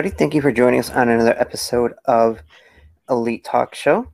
everybody. 0.00 0.18
Thank 0.18 0.34
you 0.34 0.40
for 0.40 0.50
joining 0.50 0.80
us 0.80 0.88
on 0.88 1.10
another 1.10 1.38
episode 1.38 1.92
of 2.06 2.42
Elite 3.10 3.44
Talk 3.44 3.74
Show. 3.74 4.10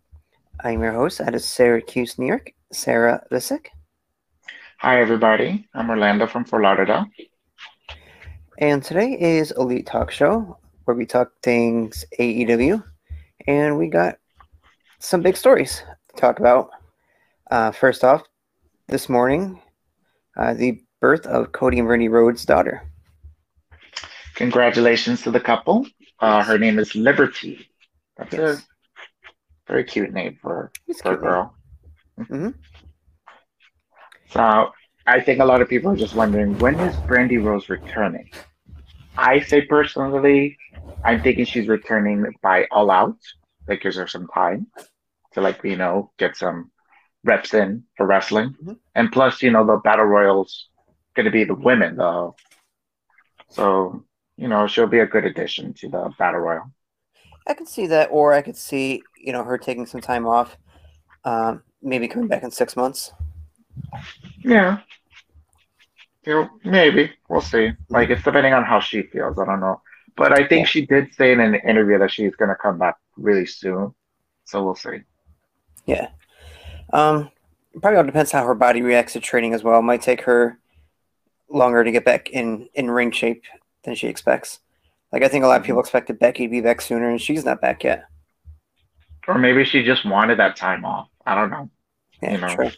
I'm 0.64 0.82
your 0.82 0.90
host 0.90 1.20
out 1.20 1.36
of 1.36 1.42
Syracuse, 1.42 2.18
New 2.18 2.26
York, 2.26 2.52
Sarah 2.72 3.24
Visick. 3.30 3.66
Hi, 4.78 5.00
everybody. 5.00 5.68
I'm 5.74 5.88
Orlando 5.88 6.26
from 6.26 6.44
Fort 6.44 6.64
Lauderdale. 6.64 7.06
And 8.58 8.82
today 8.82 9.16
is 9.20 9.52
Elite 9.52 9.86
Talk 9.86 10.10
Show, 10.10 10.58
where 10.86 10.96
we 10.96 11.06
talk 11.06 11.30
things 11.44 12.04
AEW. 12.18 12.82
And 13.46 13.78
we 13.78 13.86
got 13.86 14.18
some 14.98 15.22
big 15.22 15.36
stories 15.36 15.84
to 16.08 16.20
talk 16.20 16.40
about. 16.40 16.70
Uh, 17.48 17.70
first 17.70 18.02
off, 18.02 18.24
this 18.88 19.08
morning, 19.08 19.62
uh, 20.36 20.52
the 20.52 20.82
birth 20.98 21.26
of 21.26 21.52
Cody 21.52 21.78
and 21.78 21.86
Brittany 21.86 22.08
Rhodes' 22.08 22.44
daughter. 22.44 22.82
Congratulations 24.36 25.22
to 25.22 25.30
the 25.30 25.40
couple. 25.40 25.86
Uh, 26.20 26.42
her 26.44 26.58
name 26.58 26.78
is 26.78 26.94
Liberty. 26.94 27.68
That's 28.16 28.32
Yes. 28.34 28.66
a 29.66 29.72
very 29.72 29.84
cute 29.84 30.12
name 30.12 30.38
for, 30.40 30.70
It's 30.86 31.02
for 31.02 31.12
a 31.12 31.16
girl. 31.16 31.56
Mhm. 32.18 32.54
So 34.28 34.72
I 35.06 35.20
think 35.20 35.40
a 35.40 35.44
lot 35.44 35.62
of 35.62 35.68
people 35.68 35.90
are 35.90 35.96
just 35.96 36.14
wondering 36.14 36.58
when 36.58 36.74
is 36.80 36.94
Brandi 37.08 37.42
Rhodes 37.42 37.68
returning? 37.70 38.30
I 39.16 39.40
say 39.40 39.62
personally, 39.62 40.58
I'm 41.04 41.22
thinking 41.22 41.46
she's 41.46 41.68
returning 41.68 42.26
by 42.42 42.66
All 42.70 42.90
Out. 42.90 43.16
That 43.66 43.80
gives 43.80 43.96
her 43.96 44.06
some 44.06 44.28
time 44.28 44.66
to 45.32 45.40
like 45.40 45.64
you 45.64 45.76
know 45.76 46.12
get 46.18 46.36
some 46.36 46.70
reps 47.24 47.52
in 47.54 47.84
for 47.96 48.06
wrestling, 48.06 48.54
Mhm. 48.62 48.78
and 48.94 49.10
plus 49.10 49.42
you 49.42 49.50
know 49.50 49.64
the 49.64 49.78
battle 49.78 50.04
royals 50.04 50.68
going 51.14 51.24
to 51.24 51.32
be 51.32 51.44
the 51.44 51.54
women 51.54 51.96
though, 51.96 52.36
so 53.48 54.04
you 54.36 54.48
know 54.48 54.66
she'll 54.66 54.86
be 54.86 54.98
a 55.00 55.06
good 55.06 55.24
addition 55.24 55.72
to 55.74 55.88
the 55.88 56.10
battle 56.18 56.40
royal. 56.40 56.70
I 57.46 57.54
could 57.54 57.68
see 57.68 57.86
that, 57.86 58.08
or 58.10 58.32
I 58.32 58.42
could 58.42 58.56
see, 58.56 59.02
you 59.16 59.32
know, 59.32 59.44
her 59.44 59.56
taking 59.56 59.86
some 59.86 60.00
time 60.00 60.26
off, 60.26 60.56
um, 61.24 61.62
maybe 61.80 62.08
coming 62.08 62.28
back 62.28 62.42
in 62.42 62.50
six 62.50 62.76
months. 62.76 63.12
Yeah. 64.40 64.78
You 66.26 66.32
know, 66.32 66.50
maybe. 66.64 67.12
We'll 67.28 67.40
see. 67.40 67.70
Like, 67.88 68.10
it's 68.10 68.24
depending 68.24 68.52
on 68.52 68.64
how 68.64 68.80
she 68.80 69.02
feels. 69.02 69.38
I 69.38 69.44
don't 69.44 69.60
know. 69.60 69.80
But 70.16 70.32
I 70.32 70.38
think 70.38 70.62
Yeah. 70.62 70.64
she 70.66 70.86
did 70.86 71.14
say 71.14 71.30
in 71.30 71.38
an 71.38 71.54
interview 71.54 71.98
that 71.98 72.10
she's 72.10 72.34
going 72.34 72.48
to 72.48 72.56
come 72.56 72.78
back 72.78 72.96
really 73.16 73.46
soon. 73.46 73.94
So 74.44 74.64
we'll 74.64 74.74
see. 74.74 75.02
Yeah. 75.84 76.08
Um, 76.92 77.30
probably 77.80 77.98
all 77.98 78.04
depends 78.04 78.32
how 78.32 78.44
her 78.44 78.54
body 78.56 78.82
reacts 78.82 79.12
to 79.12 79.20
training 79.20 79.54
as 79.54 79.62
well. 79.62 79.78
It 79.78 79.82
might 79.82 80.02
take 80.02 80.22
her 80.22 80.58
longer 81.48 81.84
to 81.84 81.92
get 81.92 82.04
back 82.04 82.30
in 82.30 82.68
in 82.74 82.90
ring 82.90 83.12
shape 83.12 83.44
than 83.86 83.96
she 83.96 84.08
expects. 84.08 84.60
Like 85.12 85.24
I 85.24 85.28
think 85.28 85.44
a 85.44 85.48
lot 85.48 85.60
of 85.62 85.66
people 85.66 85.80
expected 85.80 86.18
Becky 86.20 86.46
to 86.46 86.50
be 86.50 86.60
back 86.62 86.82
sooner, 86.82 87.10
and 87.10 87.22
she's 87.22 87.46
not 87.46 87.62
back 87.62 87.84
yet. 87.84 88.06
Or 89.28 89.38
maybe 89.38 89.64
she 89.64 89.84
just 89.84 90.04
wanted 90.06 90.38
that 90.38 90.56
time 90.56 90.84
off. 90.84 91.08
I 91.26 91.34
don't 91.34 91.50
know. 91.50 91.70
Yeah, 92.22 92.32
You 92.32 92.38
know. 92.38 92.48
true. 92.54 92.70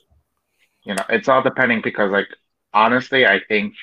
You 0.84 0.94
know, 0.94 1.04
it's 1.10 1.28
all 1.28 1.42
depending 1.42 1.82
because, 1.82 2.10
like, 2.10 2.28
honestly, 2.72 3.26
I 3.26 3.40
think 3.48 3.74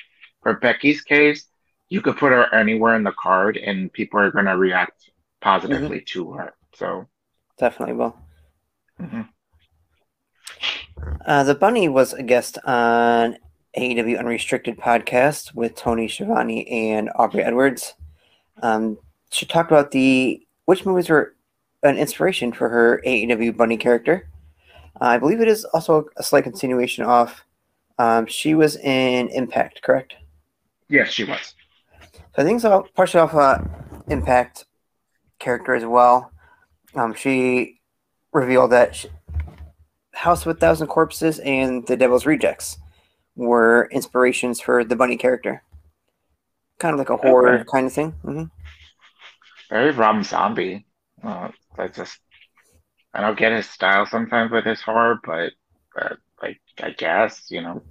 for 0.41 0.56
Becky's 0.56 1.02
case, 1.02 1.47
you 1.90 2.02
could 2.02 2.18
put 2.18 2.31
her 2.31 2.53
anywhere 2.53 2.96
in 2.96 3.03
the 3.03 3.14
card 3.14 3.58
and 3.58 3.94
people 3.94 4.19
are 4.19 4.31
going 4.31 4.46
to 4.46 4.58
react 4.58 5.09
positively 5.41 6.02
to 6.14 6.31
her. 6.34 6.56
So, 6.74 7.08
Definitely 7.58 7.96
will. 7.96 8.18
mhm. 9.00 9.30
Uh, 11.25 11.44
the 11.44 11.56
Bunny 11.56 11.90
was 11.90 12.14
a 12.14 12.24
guest 12.24 12.58
on 12.66 13.38
AEW 13.78 14.18
Unrestricted 14.18 14.78
podcast 14.78 15.53
with 15.53 15.75
Tony 15.75 16.08
Schiavone 16.08 16.68
and 16.68 17.09
Aubrey 17.16 17.44
Edwards. 17.44 17.96
Um, 18.62 18.97
she 19.31 19.46
talked 19.46 19.72
about 19.72 19.91
the 19.91 20.46
which 20.66 20.86
movies 20.86 21.09
were 21.09 21.36
an 21.84 21.97
inspiration 21.97 22.52
for 22.52 22.69
her 22.69 23.02
AEW 23.06 23.56
Bunny 23.56 23.78
character. 23.78 24.30
Uh, 25.02 25.06
I 25.06 25.18
believe 25.18 25.41
it 25.41 25.47
is 25.47 25.66
also 25.66 26.06
a 26.18 26.24
slight 26.24 26.44
continuation 26.44 27.03
of. 27.06 27.44
Um, 27.97 28.25
she 28.25 28.56
was 28.56 28.75
in 28.78 29.30
Impact, 29.30 29.81
correct? 29.81 30.16
yes, 30.90 31.12
she 31.12 31.24
was. 31.24 31.56
So 32.12 32.19
I 32.38 32.44
think 32.44 32.58
it's 32.58 32.66
all 32.66 32.88
partially 32.96 33.22
off 33.22 33.34
uh, 33.34 33.59
Impact 34.08 34.66
character 35.40 35.75
as 35.75 35.85
well. 35.85 36.31
Um, 36.94 37.14
she 37.14 37.80
revealed 38.31 38.72
that 38.72 38.96
she, 38.96 39.09
House 40.14 40.46
a 40.46 40.53
Thousand 40.53 40.88
Corpses 40.88 41.40
and 41.40 41.85
The 41.88 41.97
Devil's 41.97 42.25
Rejects 42.25 42.78
were 43.35 43.88
inspirations 43.91 44.59
for 44.62 44.84
the 44.84 44.96
bunny 44.96 45.18
character. 45.18 45.63
Kind 46.79 46.94
of 46.94 47.00
like 47.00 47.09
a 47.09 47.18
horror 47.18 47.57
Okay. 47.57 47.66
kind 47.69 47.88
of 47.88 47.91
thing. 47.94 48.12
hmm 48.12 48.44
very 49.69 49.91
Rob 49.91 50.23
Zombie. 50.23 50.85
Uh, 51.23 51.50
I 51.78 51.88
just 51.88 52.19
I 53.13 53.22
don't 53.22 53.38
get 53.40 53.51
his 53.53 53.69
style 53.69 54.06
sometimes 54.06 54.51
with 54.51 54.66
his 54.66 54.81
horror, 54.81 55.19
but 55.23 55.53
uh, 56.01 56.16
like 56.41 56.62
I 56.81 56.91
guess 56.91 57.46
you 57.51 57.62
know, 57.62 57.84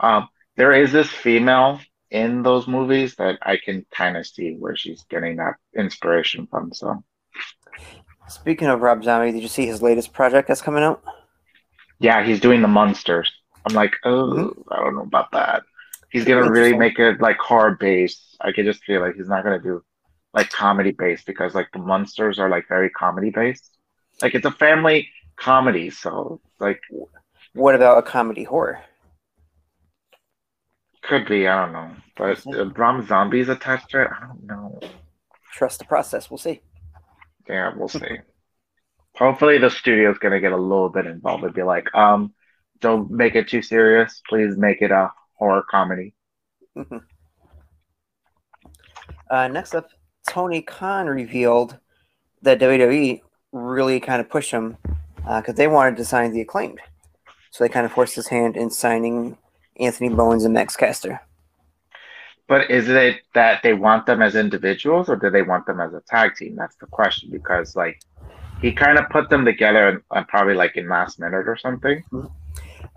um, 0.00 0.28
there 0.56 0.72
is 0.72 0.92
this 0.92 1.10
female 1.10 1.80
in 2.10 2.42
those 2.42 2.68
movies 2.68 3.16
that 3.16 3.38
I 3.42 3.58
can 3.64 3.86
kind 3.92 4.16
of 4.16 4.26
see 4.26 4.54
where 4.58 4.76
she's 4.76 5.04
getting 5.10 5.36
that 5.36 5.54
inspiration 5.76 6.46
from. 6.48 6.72
So 6.72 7.04
Speaking 8.28 8.68
of 8.68 8.82
Rob 8.82 9.02
Zombie, 9.02 9.32
did 9.32 9.40
you 9.40 9.48
see 9.48 9.64
his 9.66 9.80
latest 9.80 10.12
project 10.12 10.48
that's 10.48 10.60
coming 10.60 10.82
out? 10.82 11.02
yeah, 11.98 12.24
he's 12.24 12.40
doing 12.40 12.62
the 12.62 12.68
monsters. 12.68 13.30
I'm 13.66 13.74
like, 13.74 13.94
oh, 14.04 14.32
Mhm. 14.34 14.64
I 14.70 14.76
don't 14.76 14.94
know 14.96 15.02
about 15.02 15.32
that. 15.32 15.62
He's 16.10 16.24
gonna 16.24 16.50
really 16.50 16.76
make 16.76 16.98
it 16.98 17.20
like 17.20 17.38
horror 17.38 17.76
based. 17.78 18.36
I 18.40 18.52
can 18.52 18.64
just 18.64 18.84
feel 18.84 19.00
like 19.00 19.14
he's 19.16 19.28
not 19.28 19.42
gonna 19.44 19.58
do 19.58 19.82
like 20.32 20.50
comedy 20.50 20.92
based 20.92 21.26
because 21.26 21.54
like 21.54 21.68
the 21.72 21.78
monsters 21.78 22.38
are 22.38 22.48
like 22.48 22.68
very 22.68 22.90
comedy 22.90 23.30
based. 23.30 23.76
Like 24.22 24.34
it's 24.34 24.46
a 24.46 24.50
family 24.52 25.08
comedy, 25.36 25.90
so 25.90 26.40
like 26.60 26.80
What 27.54 27.74
about 27.74 27.98
a 27.98 28.02
comedy 28.02 28.44
horror? 28.44 28.80
could 31.02 31.26
be 31.26 31.46
I 31.48 31.64
don't 31.64 31.72
know, 31.72 31.90
but 32.16 32.46
uh, 32.46 32.66
Rob 32.70 33.06
Zombie's 33.06 33.48
attached 33.48 33.90
to 33.90 34.02
it. 34.02 34.10
I 34.10 34.26
don't 34.26 34.44
know. 34.44 34.80
Trust 35.52 35.78
the 35.80 35.84
process. 35.84 36.30
We'll 36.30 36.38
see. 36.38 36.60
Yeah, 37.48 37.72
we'll 37.76 37.88
see. 37.88 38.18
Hopefully 39.16 39.58
the 39.58 39.70
studio's 39.70 40.18
gonna 40.18 40.40
get 40.40 40.52
a 40.52 40.56
little 40.56 40.88
bit 40.88 41.06
involved 41.06 41.44
and 41.44 41.54
be 41.54 41.62
like, 41.62 41.94
um, 41.94 42.32
don't 42.80 43.10
make 43.10 43.34
it 43.34 43.48
too 43.48 43.62
serious. 43.62 44.22
Please 44.28 44.56
make 44.56 44.82
it 44.82 44.90
a 44.90 45.10
horror 45.34 45.64
comedy. 45.70 46.14
Uh, 49.30 49.48
next 49.48 49.74
up, 49.74 49.88
Tony 50.28 50.62
Khan 50.62 51.06
revealed 51.06 51.78
that 52.42 52.60
WWE 52.60 53.20
really 53.52 53.98
kind 53.98 54.20
of 54.20 54.28
pushed 54.28 54.50
him 54.50 54.76
because 55.16 55.54
they 55.54 55.66
wanted 55.66 55.96
to 55.96 56.04
sign 56.04 56.32
the 56.32 56.42
acclaimed. 56.42 56.80
So 57.50 57.64
they 57.64 57.68
kind 57.68 57.86
of 57.86 57.92
forced 57.92 58.14
his 58.14 58.28
hand 58.28 58.56
in 58.56 58.70
signing 58.70 59.38
Anthony 59.80 60.10
Bowens 60.10 60.44
and 60.44 60.52
Max 60.52 60.76
Caster. 60.76 61.20
But 62.46 62.70
is 62.70 62.88
it 62.88 63.22
that 63.32 63.62
they 63.62 63.72
want 63.72 64.06
them 64.06 64.20
as 64.20 64.34
individuals 64.34 65.08
or 65.08 65.16
do 65.16 65.30
they 65.30 65.42
want 65.42 65.66
them 65.66 65.80
as 65.80 65.94
a 65.94 66.02
tag 66.06 66.36
team? 66.36 66.56
That's 66.56 66.76
the 66.76 66.86
question 66.86 67.30
because 67.30 67.74
like 67.74 68.00
he 68.60 68.72
kind 68.72 68.98
of 68.98 69.08
put 69.08 69.30
them 69.30 69.44
together 69.44 70.02
and, 70.10 70.28
probably 70.28 70.54
like 70.54 70.76
in 70.76 70.88
last 70.88 71.18
minute 71.18 71.48
or 71.48 71.56
something. 71.56 72.04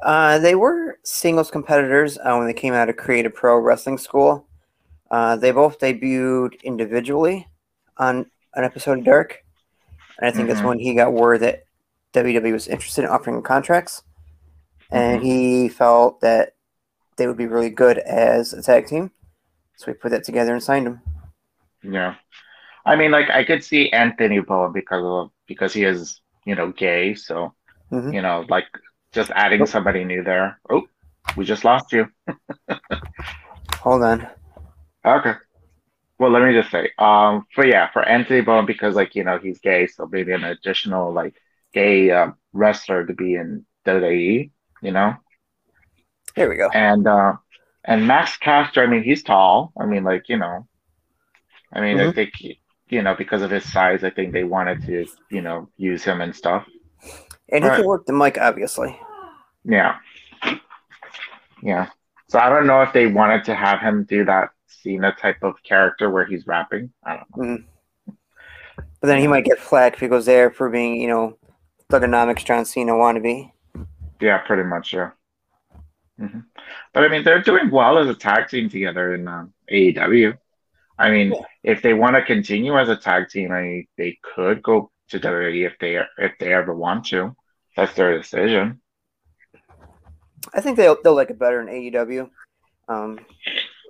Uh, 0.01 0.37
they 0.39 0.55
were 0.55 0.99
singles 1.03 1.49
competitors 1.51 2.17
uh, 2.19 2.35
when 2.35 2.47
they 2.47 2.53
came 2.53 2.73
out 2.73 2.89
of 2.89 2.97
Create 2.97 3.25
A 3.25 3.29
Pro 3.29 3.57
Wrestling 3.57 3.97
School. 3.97 4.47
Uh, 5.09 5.35
they 5.35 5.51
both 5.51 5.79
debuted 5.79 6.61
individually 6.63 7.47
on 7.97 8.29
an 8.55 8.63
episode 8.63 8.99
of 8.99 9.05
Dark. 9.05 9.43
And 10.19 10.27
I 10.27 10.31
think 10.31 10.47
that's 10.47 10.61
Mhm. 10.61 10.65
when 10.65 10.79
he 10.79 10.93
got 10.95 11.13
word 11.13 11.39
that 11.39 11.63
WWE 12.13 12.51
was 12.51 12.67
interested 12.67 13.03
in 13.03 13.09
offering 13.09 13.41
contracts. 13.41 14.03
And 14.91 15.21
Mhm. 15.21 15.23
he 15.23 15.69
felt 15.69 16.21
that 16.21 16.53
they 17.17 17.27
would 17.27 17.37
be 17.37 17.47
really 17.47 17.69
good 17.69 17.97
as 17.99 18.53
a 18.53 18.61
tag 18.61 18.85
team. 18.87 19.11
So 19.75 19.91
we 19.91 19.93
put 19.93 20.11
that 20.11 20.23
together 20.23 20.53
and 20.53 20.63
signed 20.63 20.87
him. 20.87 21.01
Yeah. 21.83 22.15
I 22.85 22.95
mean 22.95 23.11
like 23.11 23.29
I 23.29 23.43
could 23.43 23.63
see 23.63 23.91
Anthony 23.91 24.39
Bowen 24.39 24.71
because 24.71 25.03
of 25.03 25.31
because 25.47 25.73
he 25.73 25.83
is, 25.83 26.21
you 26.45 26.55
know, 26.55 26.71
gay, 26.71 27.15
so 27.15 27.53
Mhm. 27.91 28.13
you 28.13 28.21
know, 28.21 28.45
like 28.49 28.65
just 29.17 29.31
adding 29.35 29.67
somebody 29.67 30.05
new 30.05 30.23
there. 30.23 30.61
Oh, 30.69 30.83
we 31.35 31.45
just 31.45 31.65
lost 31.65 31.93
you. 31.93 32.07
Hold 33.81 34.03
on. 34.03 34.27
Okay. 35.05 35.33
Well, 36.19 36.31
let 36.31 36.43
me 36.43 36.53
just 36.53 36.71
say, 36.71 36.91
um, 36.99 37.45
for 37.55 37.65
yeah, 37.65 37.91
for 37.91 38.03
Anthony 38.03 38.41
Bowen 38.41 38.65
because 38.67 38.95
like 38.95 39.15
you 39.15 39.23
know 39.25 39.39
he's 39.39 39.59
gay, 39.59 39.87
so 39.87 40.07
maybe 40.11 40.33
an 40.33 40.43
additional 40.45 41.13
like 41.13 41.35
gay 41.73 42.11
um, 42.11 42.35
wrestler 42.53 43.05
to 43.05 43.13
be 43.13 43.35
in 43.35 43.65
WWE, 43.85 44.51
you 44.81 44.91
know, 44.91 45.15
Here 46.35 46.49
we 46.49 46.55
go. 46.55 46.69
and 46.73 47.07
uh, 47.07 47.33
and 47.85 48.07
Max 48.07 48.37
Caster, 48.37 48.83
I 48.83 48.87
mean 48.87 49.03
he's 49.03 49.23
tall, 49.23 49.73
I 49.79 49.85
mean 49.85 50.03
like 50.03 50.29
you 50.29 50.37
know, 50.37 50.67
I 51.73 51.79
mean 51.81 51.99
I 51.99 52.07
Mhm. 52.07 52.13
think 52.13 52.33
you 52.89 53.01
know 53.01 53.15
because 53.15 53.41
of 53.41 53.51
his 53.51 53.69
size, 53.71 54.03
I 54.03 54.09
think 54.09 54.33
they 54.33 54.43
wanted 54.43 54.81
to 54.85 55.07
you 55.29 55.41
know 55.41 55.69
use 55.77 56.03
him 56.03 56.21
and 56.21 56.35
stuff. 56.35 56.67
And 57.49 57.63
he 57.65 57.69
Right. 57.69 57.71
can 57.71 57.85
work 57.85 58.05
the 58.05 58.13
mic, 58.13 58.37
obviously. 58.37 58.97
Yeah, 59.69 59.97
yeah. 61.61 61.89
So 62.29 62.39
I 62.39 62.49
don't 62.49 62.67
know 62.67 62.81
if 62.81 62.93
they 62.93 63.07
wanted 63.07 63.43
to 63.45 63.55
have 63.55 63.79
him 63.79 64.03
do 64.03 64.25
that 64.25 64.49
Cena 64.67 65.13
type 65.19 65.43
of 65.43 65.61
character 65.63 66.09
where 66.09 66.25
he's 66.25 66.47
rapping. 66.47 66.91
I 67.03 67.17
don't 67.17 67.37
know. 67.37 67.43
Mhm. 67.43 67.65
But 69.01 69.07
then 69.07 69.19
he 69.19 69.27
might 69.27 69.45
get 69.45 69.59
flack 69.59 69.93
if 69.93 69.99
he 69.99 70.07
goes 70.07 70.25
there 70.25 70.49
for 70.51 70.69
being, 70.69 70.99
you 71.01 71.07
know, 71.07 71.37
Thuganomics 71.91 72.45
John 72.45 72.65
Cena 72.65 72.93
wannabe. 72.93 73.51
Yeah, 74.19 74.39
pretty 74.39 74.63
much. 74.63 74.93
Yeah. 74.93 75.11
hmm 76.17 76.39
But 76.93 77.03
I 77.03 77.07
mean, 77.09 77.23
they're 77.23 77.41
doing 77.41 77.69
well 77.69 77.97
as 77.97 78.07
a 78.07 78.15
tag 78.15 78.47
team 78.49 78.69
together 78.69 79.13
in 79.13 79.27
um, 79.27 79.53
AEW. 79.71 80.37
I 80.97 81.11
mean, 81.11 81.31
Yeah. 81.31 81.41
if 81.63 81.81
they 81.81 81.93
want 81.93 82.15
to 82.15 82.23
continue 82.23 82.77
as 82.77 82.89
a 82.89 82.95
tag 82.97 83.29
team, 83.29 83.51
I 83.51 83.61
mean, 83.61 83.87
they 83.97 84.17
could 84.21 84.63
go 84.63 84.91
to 85.09 85.19
WWE 85.19 85.65
if 85.65 85.77
they 85.79 85.97
if 86.17 86.33
they 86.39 86.53
ever 86.53 86.73
want 86.73 87.05
to. 87.07 87.35
That's 87.75 87.93
their 87.93 88.17
decision. 88.17 88.81
I 90.53 90.61
think 90.61 90.77
they'll 90.77 90.97
they'll 91.03 91.15
like 91.15 91.29
it 91.29 91.39
better 91.39 91.61
in 91.61 91.67
AEW. 91.67 92.29
Um, 92.89 93.19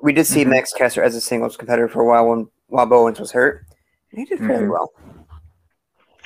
we 0.02 0.14
did 0.14 0.26
see 0.26 0.44
Mhm. 0.46 0.50
Max 0.50 0.74
Caster 0.74 1.04
as 1.04 1.16
a 1.16 1.22
singles 1.22 1.58
competitor 1.58 1.88
for 1.88 2.02
a 2.02 2.06
while 2.06 2.28
when 2.28 2.48
while 2.68 2.86
Bowens 2.86 3.20
was 3.20 3.32
hurt. 3.32 3.66
He 4.12 4.26
did 4.26 4.40
fairly 4.40 4.66
Mhm. 4.66 4.72
well. 4.72 4.92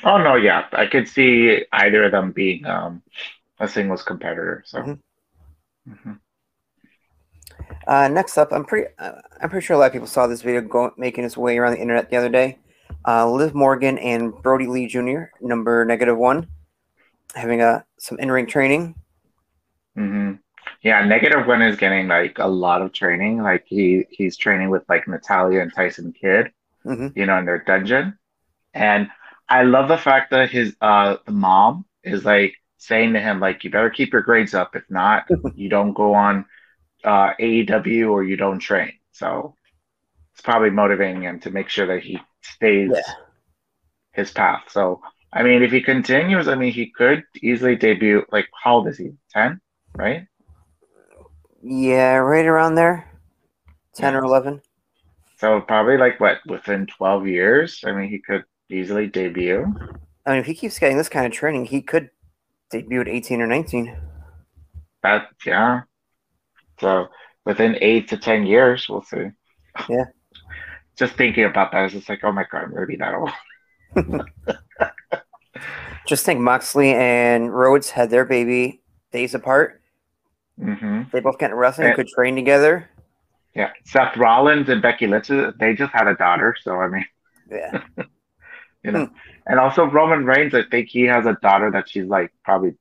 Oh 0.04 0.18
no, 0.18 0.34
yeah, 0.36 0.66
I 0.72 0.86
could 0.86 1.06
see 1.08 1.64
either 1.72 2.04
of 2.04 2.12
them 2.12 2.32
being 2.32 2.64
um, 2.66 3.02
a 3.60 3.68
singles 3.68 4.02
competitor. 4.02 4.62
So. 4.66 4.78
Mhm. 4.80 4.98
Mhm. 5.88 6.18
Uh, 7.86 8.08
next 8.08 8.38
up, 8.38 8.52
I'm 8.52 8.64
pretty 8.64 8.88
uh, 8.98 9.20
I'm 9.40 9.50
pretty 9.50 9.64
sure 9.64 9.76
a 9.76 9.78
lot 9.78 9.86
of 9.86 9.92
people 9.92 10.08
saw 10.08 10.26
this 10.26 10.42
video 10.42 10.60
go, 10.62 10.92
making 10.96 11.24
its 11.24 11.36
way 11.36 11.58
around 11.58 11.72
the 11.72 11.80
internet 11.80 12.10
the 12.10 12.16
other 12.16 12.28
day. 12.28 12.58
Uh, 13.06 13.28
Liv 13.30 13.54
Morgan 13.54 13.98
and 13.98 14.32
Brodie 14.42 14.66
Lee 14.66 14.86
Jr. 14.86 15.24
number 15.40 15.84
negative 15.84 16.16
one, 16.16 16.46
having 17.34 17.60
a 17.62 17.84
some 17.98 18.18
in 18.18 18.30
ring 18.30 18.46
training. 18.46 18.94
Hmm 19.96 20.32
Yeah, 20.82 21.04
Negative 21.04 21.46
One 21.46 21.62
is 21.62 21.76
getting 21.76 22.08
like 22.08 22.38
a 22.38 22.46
lot 22.48 22.82
of 22.82 22.92
training. 22.92 23.42
Like 23.42 23.64
he 23.66 24.04
he's 24.10 24.36
training 24.36 24.70
with 24.70 24.84
like 24.88 25.06
Natalya 25.08 25.60
and 25.62 25.72
Tyson 25.74 26.12
Kidd, 26.12 26.50
hmm 26.84 27.14
you 27.14 27.26
know, 27.26 27.38
in 27.38 27.46
their 27.46 27.64
dungeon. 27.64 28.18
And 28.74 29.08
I 29.48 29.64
love 29.64 29.88
the 29.88 29.98
fact 29.98 30.30
that 30.32 30.50
his 30.50 30.76
uh 30.82 31.16
the 31.26 31.32
mom 31.32 31.86
is 32.04 32.24
like 32.24 32.54
saying 32.78 33.14
to 33.14 33.20
him 33.20 33.40
like 33.40 33.64
you 33.64 33.70
better 33.70 33.90
keep 33.90 34.12
your 34.12 34.22
grades 34.22 34.54
up. 34.54 34.76
If 34.76 34.84
not, 34.90 35.26
you 35.54 35.68
don't 35.68 35.94
go 35.94 36.14
on 36.14 36.46
uh 37.04 37.32
AEW 37.40 38.10
or 38.12 38.24
you 38.24 38.36
don't 38.36 38.60
train. 38.60 38.94
So 39.12 39.56
it's 40.34 40.42
probably 40.42 40.70
motivating 40.70 41.22
him 41.24 41.40
to 41.40 41.50
make 41.50 41.68
sure 41.70 41.86
that 41.88 42.02
he 42.02 42.20
stays 42.42 42.98
Yeah. 42.98 43.14
his 44.12 44.30
path. 44.30 44.64
So 44.68 45.00
I 45.32 45.42
mean, 45.42 45.62
if 45.62 45.72
he 45.72 45.80
continues, 45.82 46.48
I 46.48 46.54
mean, 46.56 46.72
he 46.72 46.90
could 46.90 47.24
easily 47.42 47.74
debut. 47.76 48.24
Like, 48.30 48.48
how 48.62 48.76
old 48.76 48.88
is 48.88 48.98
he? 48.98 49.12
Ten, 49.30 49.60
right? 49.94 50.26
Yeah, 51.62 52.16
right 52.16 52.46
around 52.46 52.74
there, 52.74 53.08
ten 53.94 54.14
or 54.14 54.24
eleven. 54.24 54.62
So 55.38 55.60
probably 55.60 55.96
like 55.96 56.20
what 56.20 56.38
within 56.46 56.86
12 56.86 57.26
years, 57.26 57.80
I 57.84 57.90
mean, 57.92 58.08
he 58.08 58.20
could 58.20 58.44
easily 58.70 59.08
debut. 59.08 59.66
I 60.24 60.30
mean, 60.30 60.38
if 60.38 60.46
he 60.46 60.54
keeps 60.54 60.78
getting 60.78 60.96
this 60.96 61.08
kind 61.08 61.26
of 61.26 61.32
training, 61.32 61.64
he 61.64 61.82
could 61.82 62.10
debut 62.70 63.00
at 63.00 63.08
eighteen 63.08 63.40
or 63.40 63.46
nineteen. 63.46 63.96
That 65.02 65.28
yeah. 65.44 65.82
So 66.80 67.08
within 67.44 67.76
eight 67.80 68.08
to 68.08 68.16
10 68.16 68.46
years, 68.46 68.88
we'll 68.88 69.02
see. 69.02 69.26
Yeah. 69.88 70.04
Just 70.96 71.14
thinking 71.14 71.44
about 71.44 71.72
that, 71.72 71.84
it's 71.84 71.94
just 71.94 72.08
like, 72.08 72.22
oh 72.22 72.32
my 72.32 72.44
God, 72.50 72.64
I'm 72.64 72.74
gonna 72.74 72.86
be 72.86 72.96
that 72.96 73.14
old. 73.14 73.30
Just 76.06 76.26
think, 76.26 76.40
Moxley 76.40 76.92
and 76.92 77.52
Rhodes 77.52 77.90
had 77.90 78.10
their 78.10 78.24
baby 78.24 78.82
days 79.10 79.34
apart. 79.34 79.81
Hmm 80.58 81.02
They 81.12 81.20
both 81.20 81.38
got 81.38 81.54
wrestling, 81.54 81.88
Yeah. 81.88 81.94
could 81.94 82.08
train 82.08 82.34
together. 82.36 82.88
Yeah. 83.54 83.70
Seth 83.84 84.16
Rollins 84.16 84.68
and 84.68 84.80
Becky 84.82 85.06
Lynch, 85.06 85.28
they 85.28 85.74
just 85.74 85.92
had 85.92 86.06
a 86.08 86.14
daughter. 86.14 86.56
So 86.60 86.76
I 86.80 86.88
mean, 86.88 87.04
Yeah, 87.50 87.72
you 88.84 88.92
know, 88.92 89.08
and 89.46 89.58
also 89.60 89.84
Roman 89.86 90.24
Reigns, 90.26 90.54
I 90.54 90.62
think 90.70 90.88
he 90.88 91.04
has 91.04 91.26
a 91.26 91.36
daughter 91.42 91.70
that 91.72 91.88
she's 91.88 92.06
like 92.06 92.32
probably 92.44 92.74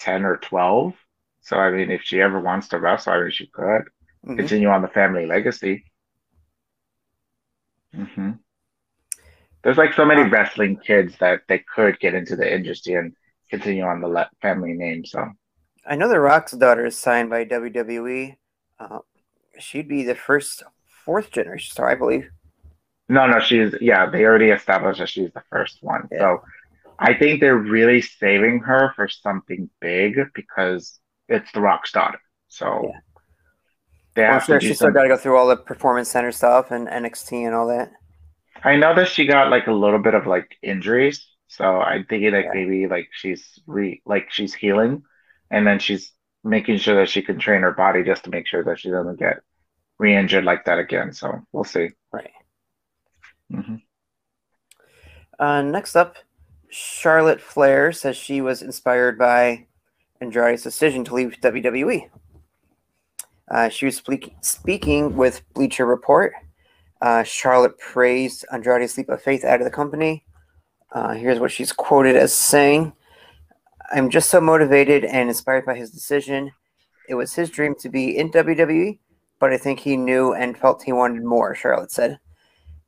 10 0.00 0.24
or 0.24 0.36
12. 0.38 0.94
So 1.40 1.56
I 1.58 1.70
mean, 1.70 1.90
if 1.90 2.02
she 2.02 2.20
ever 2.20 2.40
wants 2.40 2.68
to 2.68 2.78
wrestle, 2.80 3.12
I 3.14 3.20
mean, 3.22 3.30
she 3.30 3.46
could. 3.48 3.84
Mhm. 4.26 4.36
continue 4.36 4.68
on 4.68 4.82
the 4.82 4.88
family 4.88 5.26
legacy. 5.26 5.84
hmm 7.94 8.30
There's 9.62 9.76
like 9.78 9.94
so 9.94 10.04
many 10.04 10.22
wrestling 10.28 10.78
kids 10.78 11.16
that 11.18 11.42
they 11.48 11.58
could 11.74 11.98
get 12.00 12.14
into 12.14 12.36
the 12.36 12.52
industry 12.52 12.94
and 12.94 13.14
continue 13.50 13.84
on 13.84 14.00
the 14.00 14.08
le- 14.08 14.30
family 14.42 14.72
name. 14.72 15.04
So 15.04 15.24
I 15.88 15.96
know 15.96 16.08
The 16.08 16.20
Rock's 16.20 16.52
daughter 16.52 16.86
is 16.86 16.96
signed 16.96 17.30
by 17.30 17.44
WWE. 17.44 18.36
Uh, 18.78 19.00
she'd 19.58 19.88
be 19.88 20.04
the 20.04 20.14
first 20.16 20.62
fourth 20.86 21.30
generation 21.32 21.72
star, 21.72 21.90
I 21.90 21.96
believe. 21.96 22.30
no, 23.08 23.26
no, 23.26 23.40
she's 23.40 23.74
yeah. 23.80 24.10
They 24.10 24.24
already 24.24 24.50
established 24.50 24.98
that 25.00 25.08
she's 25.08 25.32
the 25.32 25.42
first 25.50 25.78
one. 25.82 26.08
Yeah. 26.10 26.18
So 26.18 26.42
I 26.98 27.14
think 27.14 27.40
they're 27.40 27.56
really 27.58 28.02
saving 28.02 28.60
her 28.60 28.92
for 28.96 29.08
something 29.08 29.70
big 29.80 30.16
because 30.34 31.00
it's 31.28 31.50
The 31.52 31.60
Rock's 31.60 31.92
daughter. 31.92 32.20
So 32.48 32.92
Yeah. 32.92 33.00
they 34.14 34.22
Well, 34.26 34.38
have 34.38 34.46
sure 34.46 34.60
to 34.60 34.60
she's 34.60 34.76
still 34.78 34.92
got 34.92 35.02
to 35.02 35.08
go 35.08 35.16
through 35.16 35.36
all 35.36 35.48
the 35.48 35.56
performance 35.56 36.08
center 36.08 36.30
stuff 36.30 36.70
and 36.70 36.86
NXT 36.88 37.44
and 37.44 37.54
all 37.54 37.66
that. 37.66 37.90
I 38.62 38.76
know 38.76 38.94
that 38.94 39.08
she 39.08 39.26
got 39.26 39.50
like 39.50 39.66
a 39.66 39.72
little 39.72 39.98
bit 40.00 40.14
of 40.14 40.26
like 40.26 40.56
injuries, 40.62 41.26
so 41.48 41.64
I'm 41.80 42.04
thinking 42.06 42.32
like 42.32 42.46
Yeah. 42.46 42.52
maybe 42.52 42.86
like 42.86 43.08
she's 43.12 43.58
re 43.66 44.02
like 44.04 44.30
she's 44.30 44.54
healing, 44.54 45.02
and 45.50 45.66
then 45.66 45.78
she's 45.78 46.12
making 46.44 46.78
sure 46.78 46.96
that 46.96 47.08
she 47.08 47.22
can 47.22 47.38
train 47.38 47.62
her 47.62 47.72
body 47.72 48.02
just 48.02 48.24
to 48.24 48.30
make 48.30 48.46
sure 48.46 48.64
that 48.64 48.78
she 48.78 48.90
doesn't 48.90 49.18
get 49.18 49.40
re-injured 49.98 50.44
like 50.44 50.64
that 50.64 50.78
again. 50.78 51.12
So 51.12 51.40
we'll 51.52 51.64
see. 51.64 51.90
Right. 52.12 52.30
hmm 53.50 53.76
Uh, 55.38 55.62
next 55.62 55.96
up, 55.96 56.16
Charlotte 56.70 57.40
Flair 57.40 57.92
says 57.92 58.16
she 58.16 58.40
was 58.40 58.62
inspired 58.62 59.18
by 59.18 59.66
Andrade's 60.20 60.62
decision 60.62 61.04
to 61.04 61.14
leave 61.14 61.40
WWE. 61.40 62.08
Uh, 63.50 63.68
she 63.68 63.86
was 63.86 63.96
speak- 63.96 64.34
speaking 64.42 65.16
with 65.16 65.42
Bleacher 65.54 65.86
Report. 65.86 66.32
Uh, 67.00 67.22
Charlotte 67.22 67.78
praised 67.78 68.44
Andrade's 68.52 68.96
leap 68.98 69.08
of 69.08 69.22
faith 69.22 69.44
out 69.44 69.60
of 69.60 69.64
the 69.64 69.70
company. 69.70 70.24
Uh, 70.92 71.14
here's 71.14 71.38
what 71.38 71.52
she's 71.52 71.72
quoted 71.72 72.16
as 72.16 72.32
saying 72.32 72.92
I'm 73.92 74.10
just 74.10 74.28
so 74.30 74.40
motivated 74.40 75.04
and 75.04 75.28
inspired 75.28 75.64
by 75.64 75.74
his 75.74 75.90
decision. 75.90 76.52
It 77.08 77.14
was 77.14 77.34
his 77.34 77.50
dream 77.50 77.74
to 77.80 77.88
be 77.88 78.16
in 78.18 78.30
WWE, 78.30 78.98
but 79.40 79.52
I 79.52 79.56
think 79.58 79.80
he 79.80 79.96
knew 79.96 80.34
and 80.34 80.58
felt 80.58 80.82
he 80.82 80.92
wanted 80.92 81.24
more, 81.24 81.54
Charlotte 81.54 81.90
said. 81.90 82.18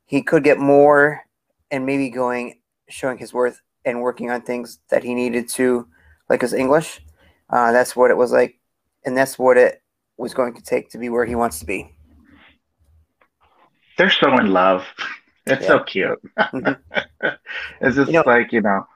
He 0.06 0.22
could 0.22 0.44
get 0.44 0.58
more 0.58 1.22
and 1.70 1.86
maybe 1.86 2.10
going, 2.10 2.60
showing 2.88 3.16
his 3.18 3.32
worth 3.32 3.60
and 3.84 4.02
working 4.02 4.30
on 4.30 4.42
things 4.42 4.80
that 4.90 5.02
he 5.04 5.14
needed 5.14 5.48
to, 5.50 5.88
like 6.28 6.42
his 6.42 6.52
English. 6.52 7.00
Uh, 7.48 7.72
that's 7.72 7.96
what 7.96 8.10
it 8.10 8.16
was 8.16 8.30
like, 8.32 8.58
and 9.06 9.16
that's 9.16 9.38
what 9.38 9.56
it 9.56 9.82
was 10.18 10.34
going 10.34 10.52
to 10.54 10.62
take 10.62 10.90
to 10.90 10.98
be 10.98 11.08
where 11.08 11.24
he 11.24 11.34
wants 11.34 11.58
to 11.60 11.64
be. 11.66 11.94
They're 13.96 14.10
so 14.10 14.36
in 14.38 14.52
love. 14.52 14.84
It's 15.46 15.66
so 15.66 15.80
cute. 15.80 16.20
Mhm. 16.38 16.78
It's 17.80 17.96
just 17.96 18.08
You 18.10 18.18
know- 18.18 18.22
like 18.26 18.52
you 18.52 18.60
know, 18.60 18.86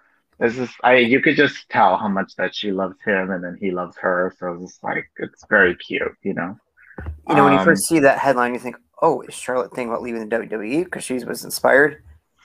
it's 0.40 0.56
just 0.56 0.74
I 0.82 0.96
you 0.96 1.20
could 1.20 1.36
just 1.36 1.68
tell 1.70 1.96
how 1.96 2.08
much 2.08 2.34
that 2.36 2.54
she 2.54 2.72
loves 2.72 2.96
him, 3.04 3.30
and 3.30 3.42
then 3.44 3.56
he 3.60 3.70
loves 3.70 3.96
her. 3.98 4.34
So 4.38 4.54
it's 4.54 4.62
just 4.72 4.84
like 4.84 5.06
it's 5.18 5.44
very 5.48 5.76
cute, 5.76 6.12
you 6.22 6.34
know. 6.34 6.56
You 7.28 7.34
know, 7.34 7.44
when 7.44 7.52
you 7.52 7.58
Um, 7.58 7.58
first 7.58 7.86
see 7.86 7.98
that 8.00 8.18
headline, 8.18 8.54
you 8.54 8.60
think, 8.60 8.76
"Oh, 9.02 9.22
is 9.22 9.34
Charlotte 9.34 9.70
thinking 9.74 9.88
about 9.88 10.02
leaving 10.02 10.20
the 10.20 10.26
WWE 10.26 10.84
because 10.84 11.04
she 11.04 11.14
was 11.24 11.44
inspired?" 11.44 12.02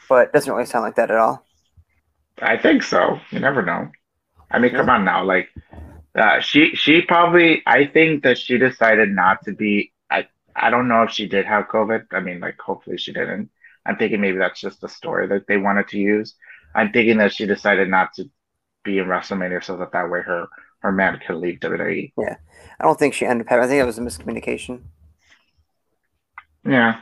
But 0.08 0.28
it 0.30 0.34
doesn't 0.34 0.52
really 0.52 0.66
sound 0.66 0.84
like 0.84 0.96
that 0.96 1.12
at 1.12 1.18
all. 1.18 1.46
I 2.42 2.58
think 2.58 2.84
so. 2.84 3.20
You 3.32 3.40
never 3.40 3.62
know. 3.62 3.90
I 4.52 4.60
mean, 4.60 4.72
Yeah. 4.72 4.76
come 4.76 4.90
on 4.90 5.06
now. 5.06 5.24
Like, 5.24 5.50
uh, 6.16 6.40
she 6.42 6.76
she 6.76 7.02
probably. 7.02 7.64
I 7.68 7.88
think 7.88 8.24
that 8.24 8.38
she 8.38 8.58
decided 8.58 9.10
not 9.10 9.44
to 9.46 9.54
be. 9.54 9.94
I 10.12 10.28
I 10.56 10.70
don't 10.70 10.88
know 10.88 11.04
if 11.04 11.12
she 11.12 11.28
did 11.28 11.46
have 11.46 11.68
COVID. 11.70 12.08
I 12.12 12.20
mean, 12.22 12.40
like, 12.40 12.60
hopefully 12.60 12.98
she 12.98 13.14
didn't. 13.14 13.52
I'm 13.86 13.98
thinking 13.98 14.22
maybe 14.22 14.38
that's 14.40 14.62
just 14.62 14.82
the 14.82 14.90
story 14.90 15.28
that 15.28 15.48
they 15.48 15.58
wanted 15.58 15.88
to 15.90 16.00
use. 16.00 16.36
I'm 16.76 16.92
thinking 16.92 17.18
that 17.18 17.34
she 17.34 17.46
decided 17.46 17.90
not 17.90 18.14
to 18.16 18.30
be 18.84 19.00
in 19.00 19.06
WrestleMania 19.06 19.64
so 19.64 19.78
that 19.78 19.92
that 19.94 20.10
way 20.10 20.22
her 20.22 20.48
her 20.82 20.92
man 20.92 21.20
could 21.26 21.38
leave 21.38 21.60
WWE. 21.60 22.14
Yeah, 22.18 22.36
I 22.80 22.84
don't 22.84 23.00
think 23.00 23.14
she 23.16 23.26
ended 23.26 23.48
up 23.48 23.50
having. 23.50 23.66
I 23.66 23.68
think 23.68 23.82
it 23.82 23.86
was 23.86 23.98
a 23.98 24.02
miscommunication. 24.02 24.84
Yeah. 26.66 27.02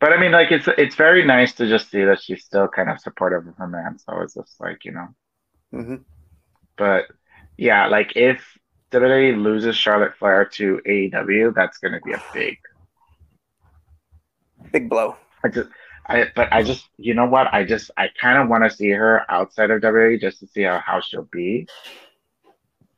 But 0.00 0.12
I 0.12 0.20
mean, 0.20 0.32
like, 0.32 0.50
it's 0.52 0.68
it's 0.78 0.96
very 0.96 1.24
nice 1.24 1.54
to 1.54 1.68
just 1.68 1.90
see 1.90 2.04
that 2.04 2.20
she's 2.20 2.44
still 2.44 2.68
kind 2.68 2.90
of 2.90 3.00
supportive 3.00 3.46
of 3.46 3.56
her 3.56 3.66
man. 3.68 3.98
So 3.98 4.20
it's 4.22 4.34
just 4.34 4.60
like 4.60 4.84
you 4.84 4.92
know. 4.92 5.08
hmm 5.72 6.04
But 6.76 7.06
yeah, 7.56 7.86
like 7.88 8.16
if 8.16 8.56
WWE 8.90 9.34
loses 9.34 9.76
Charlotte 9.76 10.16
Flair 10.16 10.44
to 10.54 10.80
AEW, 10.86 11.52
that's 11.52 11.78
going 11.78 11.92
to 11.92 12.00
be 12.00 12.12
a 12.12 12.22
big. 12.32 12.58
Big 14.72 14.88
blow. 14.88 15.16
I 15.44 15.48
just, 15.48 15.68
I 16.08 16.26
but 16.34 16.52
I 16.52 16.62
just, 16.62 16.88
you 16.96 17.14
know 17.14 17.26
what? 17.26 17.52
I 17.52 17.64
just, 17.64 17.90
I 17.96 18.08
kind 18.20 18.38
of 18.38 18.48
want 18.48 18.64
to 18.64 18.70
see 18.70 18.88
her 18.90 19.30
outside 19.30 19.70
of 19.70 19.82
WWE 19.82 20.20
just 20.20 20.40
to 20.40 20.46
see 20.46 20.62
how, 20.62 20.78
how 20.78 21.00
she'll 21.00 21.28
be. 21.30 21.68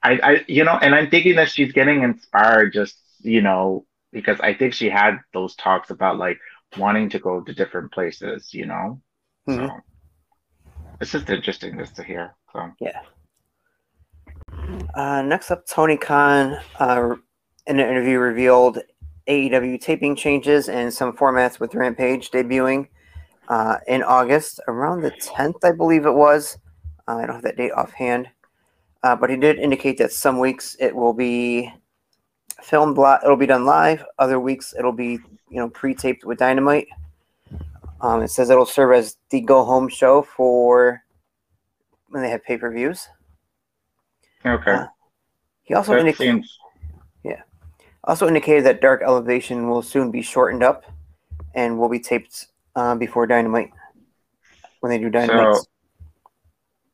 I, 0.03 0.13
I, 0.23 0.45
you 0.47 0.65
know, 0.65 0.79
and 0.81 0.95
I'm 0.95 1.11
thinking 1.11 1.37
that 1.37 1.51
she's 1.51 1.73
getting 1.73 2.03
inspired 2.03 2.73
just, 2.73 2.97
you 3.21 3.43
know, 3.43 3.85
because 4.13 4.41
I 4.41 4.55
think 4.55 4.73
she 4.75 4.89
had 4.89 5.19
those 5.35 5.55
talks 5.57 5.91
about 5.91 6.19
like 6.19 6.39
wanting 6.79 7.11
to 7.11 7.19
go 7.19 7.41
to 7.41 7.53
different 7.53 7.93
places, 7.93 8.55
you 8.55 8.67
know. 8.67 9.01
Mhm. 9.49 9.69
So 9.69 9.81
it's 11.01 11.13
just 11.13 11.29
interesting 11.29 11.77
just 11.79 11.97
to 11.97 12.05
hear. 12.05 12.35
So 12.53 12.71
Yeah. 12.81 13.01
Uh, 14.95 15.23
next 15.23 15.51
up, 15.51 15.67
Tony 15.67 15.97
Khan 15.97 16.59
uh, 16.79 17.17
in 17.67 17.81
an 17.81 17.89
interview 17.89 18.19
revealed 18.19 18.79
AEW 19.29 19.81
taping 19.81 20.17
changes 20.17 20.69
and 20.69 20.93
some 20.93 21.17
formats 21.17 21.61
with 21.61 21.75
Rampage 21.75 22.31
debuting 22.31 22.89
uh, 23.51 23.77
in 23.89 24.03
August, 24.03 24.61
around 24.69 25.03
the 25.03 25.11
10th, 25.11 25.65
I 25.65 25.73
believe 25.73 26.07
it 26.07 26.15
was. 26.15 26.57
Uh, 27.07 27.17
I 27.17 27.27
don't 27.27 27.35
have 27.35 27.43
that 27.45 27.57
date 27.57 27.73
offhand. 27.73 28.29
Uh, 29.03 29.17
but 29.17 29.29
he 29.29 29.37
did 29.37 29.59
indicate 29.59 29.99
that 29.99 30.13
some 30.13 30.39
weeks 30.39 30.77
it 30.79 30.95
will 30.95 31.13
be 31.13 31.73
filmed, 32.63 32.97
li- 32.97 33.19
it'll 33.25 33.37
be 33.37 33.47
done 33.47 33.67
live. 33.67 34.05
Other 34.19 34.39
weeks 34.39 34.73
it'll 34.79 34.93
be, 34.93 35.19
you 35.49 35.57
know, 35.57 35.69
pre-taped 35.69 36.25
with 36.25 36.39
Dynamite. 36.39 36.87
Um, 38.01 38.23
it 38.23 38.29
says 38.29 38.51
it'll 38.51 38.65
serve 38.65 38.93
as 38.93 39.17
the 39.31 39.41
go-home 39.41 39.89
show 39.89 40.23
for 40.23 41.03
when 42.09 42.23
they 42.23 42.31
have 42.31 42.45
pay-per-views. 42.45 43.09
okay, 44.47 44.73
Uh, 44.73 44.87
He 45.63 45.75
also 45.75 45.93
that 45.93 46.01
indicated 46.01 46.45
seems 46.45 46.59
also 48.05 48.27
indicated 48.27 48.65
that 48.65 48.81
Dark 48.81 49.03
Elevation 49.03 49.69
will 49.69 49.83
soon 49.83 50.11
be 50.11 50.23
shortened 50.23 50.63
up 50.63 50.85
and 51.55 51.79
will 51.79 51.89
be 51.89 52.01
taped 52.01 52.47
uh, 52.77 52.95
before 52.95 53.27
Dynamite 53.27 53.71
when 54.81 54.91
they 54.91 54.99
do 54.99 55.11
Dynamite. 55.11 55.55
so 55.55 55.65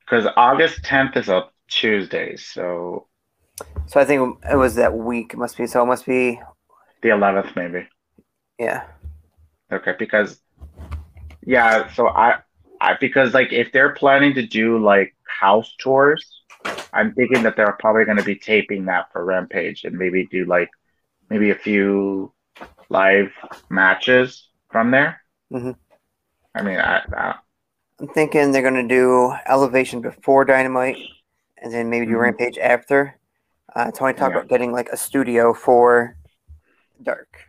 because 0.00 0.26
August 0.36 0.82
10th 0.82 1.16
is 1.16 1.28
a 1.28 1.48
Tuesday, 1.68 2.36
so 2.36 3.08
So, 3.86 4.00
I 4.00 4.04
think 4.04 4.38
it 4.50 4.56
was 4.56 4.74
that 4.76 4.94
week. 4.96 5.32
It 5.34 5.38
must 5.38 5.56
be 5.56 5.66
so. 5.66 5.82
It 5.82 5.86
must 5.86 6.06
be 6.06 6.40
the 7.02 7.08
11th 7.10 7.54
maybe. 7.56 7.88
yeah. 8.58 8.84
Okay, 9.72 9.94
because 9.98 10.40
yeah, 11.44 11.92
so 11.92 12.08
I 12.08 12.38
I 12.80 12.94
because 13.00 13.34
like 13.34 13.52
if 13.52 13.72
they're 13.72 13.94
planning 13.94 14.34
to 14.34 14.46
do 14.46 14.78
like 14.78 15.14
house 15.26 15.74
tours, 15.78 16.42
I'm 16.92 17.14
thinking 17.14 17.42
that 17.44 17.56
they're 17.56 17.76
probably 17.80 18.04
going 18.04 18.18
to 18.18 18.24
be 18.24 18.36
taping 18.36 18.86
that 18.86 19.12
for 19.12 19.24
Rampage 19.24 19.84
and 19.84 19.96
maybe 19.98 20.26
do 20.26 20.44
like 20.46 20.70
maybe 21.30 21.50
a 21.50 21.54
few 21.54 22.32
live 22.88 23.32
matches 23.70 24.48
from 24.70 24.90
there. 24.90 25.20
Mhm. 25.52 25.76
I 26.54 26.62
mean, 26.62 26.78
I, 26.78 27.02
I 27.12 27.34
I'm 28.00 28.08
thinking 28.08 28.52
they're 28.52 28.62
gonna 28.62 28.86
do 28.86 29.32
Elevation 29.46 30.00
before 30.00 30.44
Dynamite, 30.44 30.98
and 31.58 31.72
then 31.72 31.88
maybe 31.90 32.06
do 32.06 32.12
Mhm. 32.12 32.20
Rampage 32.20 32.58
after. 32.58 33.18
Uh, 33.74 33.90
Tony 33.90 34.12
talked 34.14 34.32
Yeah. 34.34 34.38
about 34.38 34.48
getting 34.48 34.72
like 34.72 34.88
a 34.90 34.96
studio 34.96 35.52
for 35.54 36.16
Dark 37.02 37.46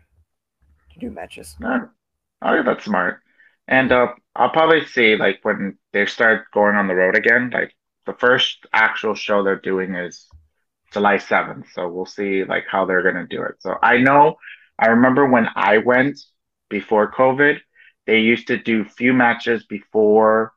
to 0.94 1.00
do 1.00 1.10
matches. 1.12 1.56
no, 1.60 1.90
oh 2.42 2.54
yeah, 2.54 2.62
that's 2.64 2.86
smart. 2.86 3.22
And 3.68 3.92
uh, 3.92 4.14
I'll 4.36 4.50
probably 4.50 4.86
see 4.86 5.16
like 5.16 5.40
when 5.44 5.78
they 5.94 6.06
start 6.06 6.52
going 6.52 6.76
on 6.76 6.88
the 6.88 6.96
road 6.96 7.16
again, 7.16 7.50
like 7.50 7.74
the 8.06 8.14
first 8.14 8.66
actual 8.74 9.16
show 9.16 9.44
they're 9.44 9.60
doing 9.60 9.96
is 9.96 10.28
July 10.92 11.18
7th. 11.18 11.68
So 11.74 11.90
we'll 11.90 12.06
see 12.06 12.44
like 12.46 12.66
how 12.70 12.86
they're 12.86 13.04
gonna 13.04 13.28
do 13.28 13.44
it. 13.44 13.56
So 13.62 13.78
I 13.82 13.98
know 13.98 14.36
I 14.80 14.88
remember 14.90 15.26
when 15.26 15.48
I 15.56 15.80
went 15.80 16.20
before 16.70 17.12
COVID, 17.12 17.60
they 18.08 18.20
used 18.20 18.48
to 18.48 18.58
do 18.58 18.84
few 18.86 19.14
matches 19.14 19.66
before 19.66 20.54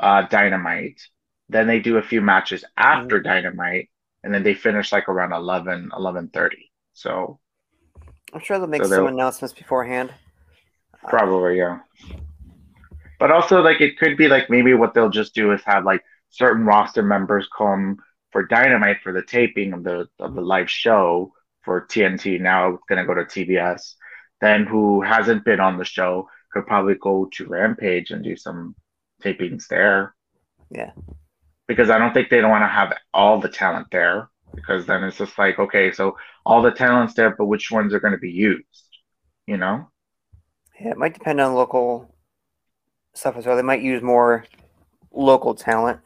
uh 0.00 0.22
Dynamite. 0.22 1.00
Then 1.48 1.66
they 1.68 1.78
do 1.78 1.98
a 1.98 2.02
few 2.02 2.20
matches 2.20 2.64
after 2.76 3.20
Dynamite, 3.20 3.90
and 4.24 4.34
then 4.34 4.42
they 4.42 4.54
finish 4.54 4.90
like 4.90 5.08
around 5.08 5.32
11, 5.32 5.90
11:30. 5.92 6.48
So 6.94 7.38
I'm 8.32 8.40
sure 8.40 8.58
they'll 8.58 8.66
make 8.66 8.84
So 8.84 8.88
some 8.90 9.06
announcements 9.06 9.54
beforehand. 9.54 10.12
Probably, 11.08 11.58
yeah. 11.58 11.80
But 13.20 13.30
also, 13.30 13.62
like, 13.62 13.80
it 13.80 13.98
could 13.98 14.16
be 14.16 14.28
like 14.28 14.50
maybe 14.50 14.74
what 14.74 14.94
they'll 14.94 15.10
just 15.10 15.34
do 15.34 15.52
is 15.52 15.62
have 15.64 15.84
like 15.84 16.02
certain 16.30 16.64
roster 16.64 17.02
members 17.02 17.48
come 17.56 17.98
for 18.32 18.46
Dynamite 18.46 19.02
for 19.02 19.12
the 19.12 19.22
taping 19.22 19.72
of 19.72 19.84
the 19.84 20.08
of 20.18 20.34
the 20.34 20.40
live 20.40 20.68
show 20.70 21.32
for 21.62 21.86
TNT. 21.86 22.40
Now 22.40 22.74
it's 22.74 22.84
gonna 22.88 23.06
go 23.06 23.14
to 23.14 23.24
TBS. 23.24 23.94
Then 24.40 24.66
who 24.66 25.02
hasn't 25.02 25.44
been 25.44 25.60
on 25.60 25.78
the 25.78 25.84
show 25.84 26.28
could 26.54 26.66
probably 26.66 26.96
go 26.96 27.28
to 27.34 27.46
Rampage 27.48 28.12
and 28.12 28.24
do 28.24 28.36
some 28.36 28.76
tapings 29.22 29.68
there. 29.68 30.14
Yeah. 30.70 30.92
Because 31.68 31.90
I 31.90 31.98
don't 31.98 32.14
think 32.14 32.30
they 32.30 32.40
don't 32.40 32.50
want 32.50 32.64
to 32.64 32.68
have 32.68 32.94
all 33.14 33.40
the 33.40 33.50
talent 33.50 33.88
there. 33.92 34.30
Because 34.54 34.86
then 34.86 35.04
it's 35.04 35.18
just 35.18 35.36
like, 35.38 35.58
okay, 35.58 35.92
so 35.92 36.16
all 36.46 36.62
the 36.62 36.70
talent's 36.70 37.14
there, 37.14 37.34
but 37.36 37.46
which 37.46 37.72
ones 37.72 37.92
are 37.92 38.00
going 38.00 38.12
to 38.14 38.18
be 38.18 38.30
used? 38.30 38.88
You 39.46 39.56
know? 39.58 39.90
Yeah, 40.80 40.90
it 40.92 40.98
might 40.98 41.14
depend 41.14 41.40
on 41.40 41.54
local 41.54 42.14
stuff 43.14 43.36
as 43.36 43.46
well. 43.46 43.56
They 43.56 43.62
might 43.62 43.82
use 43.82 44.02
more 44.02 44.44
local 45.12 45.54
talent 45.54 46.00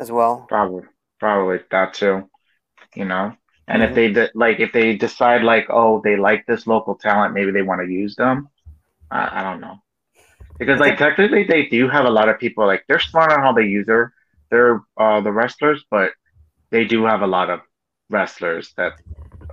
as 0.00 0.12
well. 0.12 0.46
Probably, 0.48 0.84
probably 1.20 1.60
that 1.70 1.94
too. 1.94 2.28
You 2.94 3.04
know, 3.06 3.36
and 3.68 3.82
if 3.82 3.90
Mhm. 3.90 3.94
they 3.94 4.12
de- 4.12 4.30
like, 4.34 4.60
if 4.60 4.72
they 4.72 4.96
decide 4.96 5.42
like, 5.44 5.66
oh, 5.70 6.00
they 6.02 6.16
like 6.16 6.46
this 6.46 6.66
local 6.66 6.96
talent, 6.96 7.34
maybe 7.34 7.52
they 7.52 7.62
want 7.62 7.82
to 7.82 7.92
use 7.92 8.16
them. 8.16 8.48
I, 9.10 9.40
I 9.40 9.42
don't 9.44 9.60
know, 9.60 9.82
because 10.58 10.80
like 10.80 10.98
technically 10.98 11.44
they 11.44 11.66
do 11.66 11.88
have 11.88 12.04
a 12.04 12.10
lot 12.10 12.28
of 12.28 12.38
people. 12.38 12.66
Like 12.66 12.84
they're 12.88 12.98
smart 13.00 13.32
on 13.32 13.40
how 13.40 13.52
they 13.52 13.64
use 13.64 13.86
their 13.86 14.12
their 14.50 14.82
uh 14.96 15.20
the 15.20 15.32
wrestlers, 15.32 15.84
but 15.90 16.12
they 16.70 16.84
do 16.84 17.04
have 17.04 17.22
a 17.22 17.26
lot 17.26 17.50
of 17.50 17.60
wrestlers 18.10 18.72
that 18.76 18.92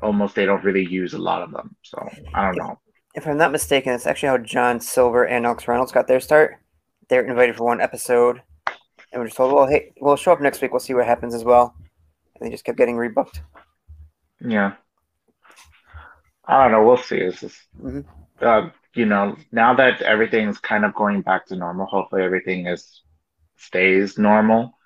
almost 0.02 0.36
they 0.36 0.46
don't 0.46 0.64
really 0.64 0.86
use 0.86 1.14
a 1.14 1.18
lot 1.20 1.42
of 1.42 1.52
them. 1.52 1.76
So 1.84 2.10
I 2.34 2.46
don't 2.46 2.58
know. 2.58 2.80
If 3.16 3.28
I'm 3.28 3.38
not 3.38 3.52
mistaken, 3.52 3.94
it's 3.94 4.08
actually 4.08 4.30
how 4.30 4.38
John 4.40 4.80
Silver 4.80 5.24
and 5.26 5.46
Alex 5.46 5.68
Reynolds 5.68 5.92
got 5.92 6.08
their 6.08 6.20
start. 6.20 6.58
They 7.10 7.18
were 7.18 7.28
invited 7.28 7.56
for 7.56 7.66
one 7.66 7.82
episode 7.82 8.42
and 9.12 9.22
we're 9.22 9.26
just 9.28 9.38
told, 9.38 9.54
well, 9.54 9.68
hey, 9.68 9.94
we'll 10.02 10.16
show 10.16 10.32
up 10.32 10.42
next 10.42 10.62
week. 10.62 10.72
We'll 10.72 10.80
see 10.80 10.96
what 10.96 11.06
happens 11.06 11.36
as 11.36 11.44
well. 11.44 11.76
And 12.36 12.48
they 12.48 12.52
just 12.52 12.66
kept 12.66 12.78
getting 12.80 12.96
rebooked. 12.96 13.42
Yeah. 14.40 14.74
I 16.46 16.64
don't 16.64 16.72
know. 16.72 16.84
We'll 16.88 16.98
see. 16.98 17.18
It's 17.18 17.40
just, 17.40 17.58
Mhm. 17.80 18.06
uh, 18.42 18.70
you 18.96 19.06
know, 19.06 19.36
now 19.52 19.74
that 19.76 20.02
everything's 20.02 20.60
kind 20.60 20.86
of 20.86 20.94
going 20.94 21.22
back 21.22 21.46
to 21.48 21.56
normal, 21.56 21.86
hopefully 21.88 22.24
everything 22.24 22.68
is 22.68 23.02
stays 23.58 24.18
normal. 24.18 24.78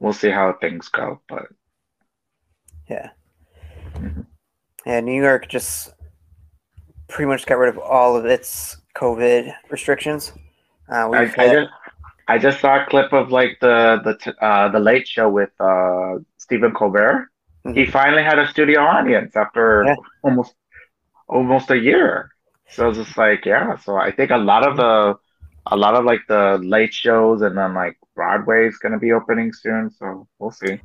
We'll 0.00 0.12
see 0.12 0.30
how 0.30 0.54
things 0.60 0.88
go. 0.88 1.20
But 1.28 1.46
Yeah. 2.88 3.10
Mhm. 3.94 4.26
Yeah, 4.86 5.00
New 5.00 5.22
York 5.22 5.48
just 5.48 5.92
pretty 7.08 7.28
much 7.28 7.46
got 7.46 7.58
rid 7.58 7.68
of 7.70 7.78
all 7.78 8.16
of 8.16 8.26
its 8.26 8.76
COVID 8.96 9.52
restrictions. 9.70 10.32
Uh, 10.90 11.08
I, 11.10 11.20
we've 11.20 11.38
I 11.38 11.42
had- 11.44 11.52
just, 11.52 11.70
I 12.28 12.38
just 12.38 12.60
saw 12.60 12.82
a 12.82 12.86
clip 12.86 13.12
of 13.12 13.30
like 13.30 13.58
the 13.60 14.00
the 14.04 14.16
t- 14.16 14.38
uh, 14.40 14.68
the 14.68 14.80
Late 14.80 15.06
Show 15.06 15.28
with 15.28 15.50
uh, 15.60 16.18
Stephen 16.38 16.72
Colbert. 16.72 17.28
He 17.64 17.84
Mhm. 17.86 17.90
finally 17.92 18.22
had 18.22 18.38
a 18.38 18.46
studio 18.46 18.80
audience 18.80 19.36
after 19.36 19.84
Yeah. 19.86 19.94
almost 20.22 20.54
almost 21.28 21.70
a 21.70 21.78
year. 21.78 22.30
So 22.70 22.88
it's 22.88 22.98
just 22.98 23.16
like, 23.16 23.44
yeah. 23.44 23.76
So 23.78 23.96
I 23.96 24.10
think 24.10 24.30
a 24.30 24.36
lot 24.36 24.66
of 24.66 24.76
the 24.76 25.16
a 25.66 25.76
lot 25.76 25.94
of 25.94 26.04
like 26.04 26.20
the 26.28 26.58
late 26.62 26.92
shows 26.92 27.42
and 27.42 27.56
then 27.56 27.74
like 27.74 27.96
Broadway 28.14 28.66
is 28.68 28.76
going 28.78 28.92
to 28.92 28.98
be 28.98 29.12
opening 29.12 29.52
soon. 29.52 29.90
So 29.90 30.26
we'll 30.38 30.50
see. 30.50 30.80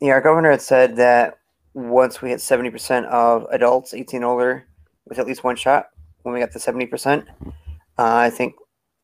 Yeah, 0.00 0.12
our 0.12 0.20
governor 0.20 0.50
had 0.50 0.62
said 0.62 0.96
that 0.96 1.38
once 1.74 2.20
we 2.20 2.30
hit 2.30 2.38
70% 2.38 3.06
of 3.06 3.46
adults 3.50 3.94
18 3.94 4.18
and 4.18 4.24
older 4.24 4.66
with 5.06 5.18
at 5.18 5.26
least 5.26 5.44
one 5.44 5.56
shot, 5.56 5.90
when 6.22 6.34
we 6.34 6.40
got 6.40 6.50
to 6.52 6.58
70%, 6.58 7.26
uh, 7.46 7.52
I 7.98 8.30
think 8.30 8.54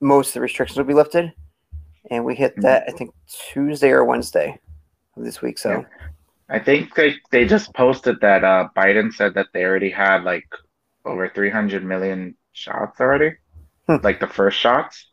most 0.00 0.28
of 0.28 0.34
the 0.34 0.40
restrictions 0.40 0.76
will 0.76 0.84
be 0.84 0.94
lifted. 0.94 1.32
And 2.10 2.24
we 2.24 2.34
hit 2.34 2.54
that, 2.60 2.84
I 2.88 2.92
think, 2.92 3.14
Tuesday 3.52 3.90
or 3.90 4.04
Wednesday 4.04 4.58
of 5.16 5.24
this 5.24 5.40
week. 5.40 5.58
So, 5.58 5.70
Yeah. 5.70 5.84
I 6.50 6.58
think 6.58 6.94
they 6.94 7.14
they 7.30 7.46
just 7.46 7.72
posted 7.72 8.20
that 8.20 8.44
uh, 8.44 8.68
Biden 8.76 9.12
said 9.14 9.32
that 9.32 9.46
they 9.54 9.64
already 9.64 9.88
had 9.88 10.24
like 10.24 10.46
over 11.04 11.28
300 11.28 11.84
million 11.84 12.36
shots 12.52 13.00
already, 13.00 13.32
Hmm. 13.86 13.96
like 14.02 14.20
the 14.20 14.26
first 14.26 14.58
shots. 14.58 15.10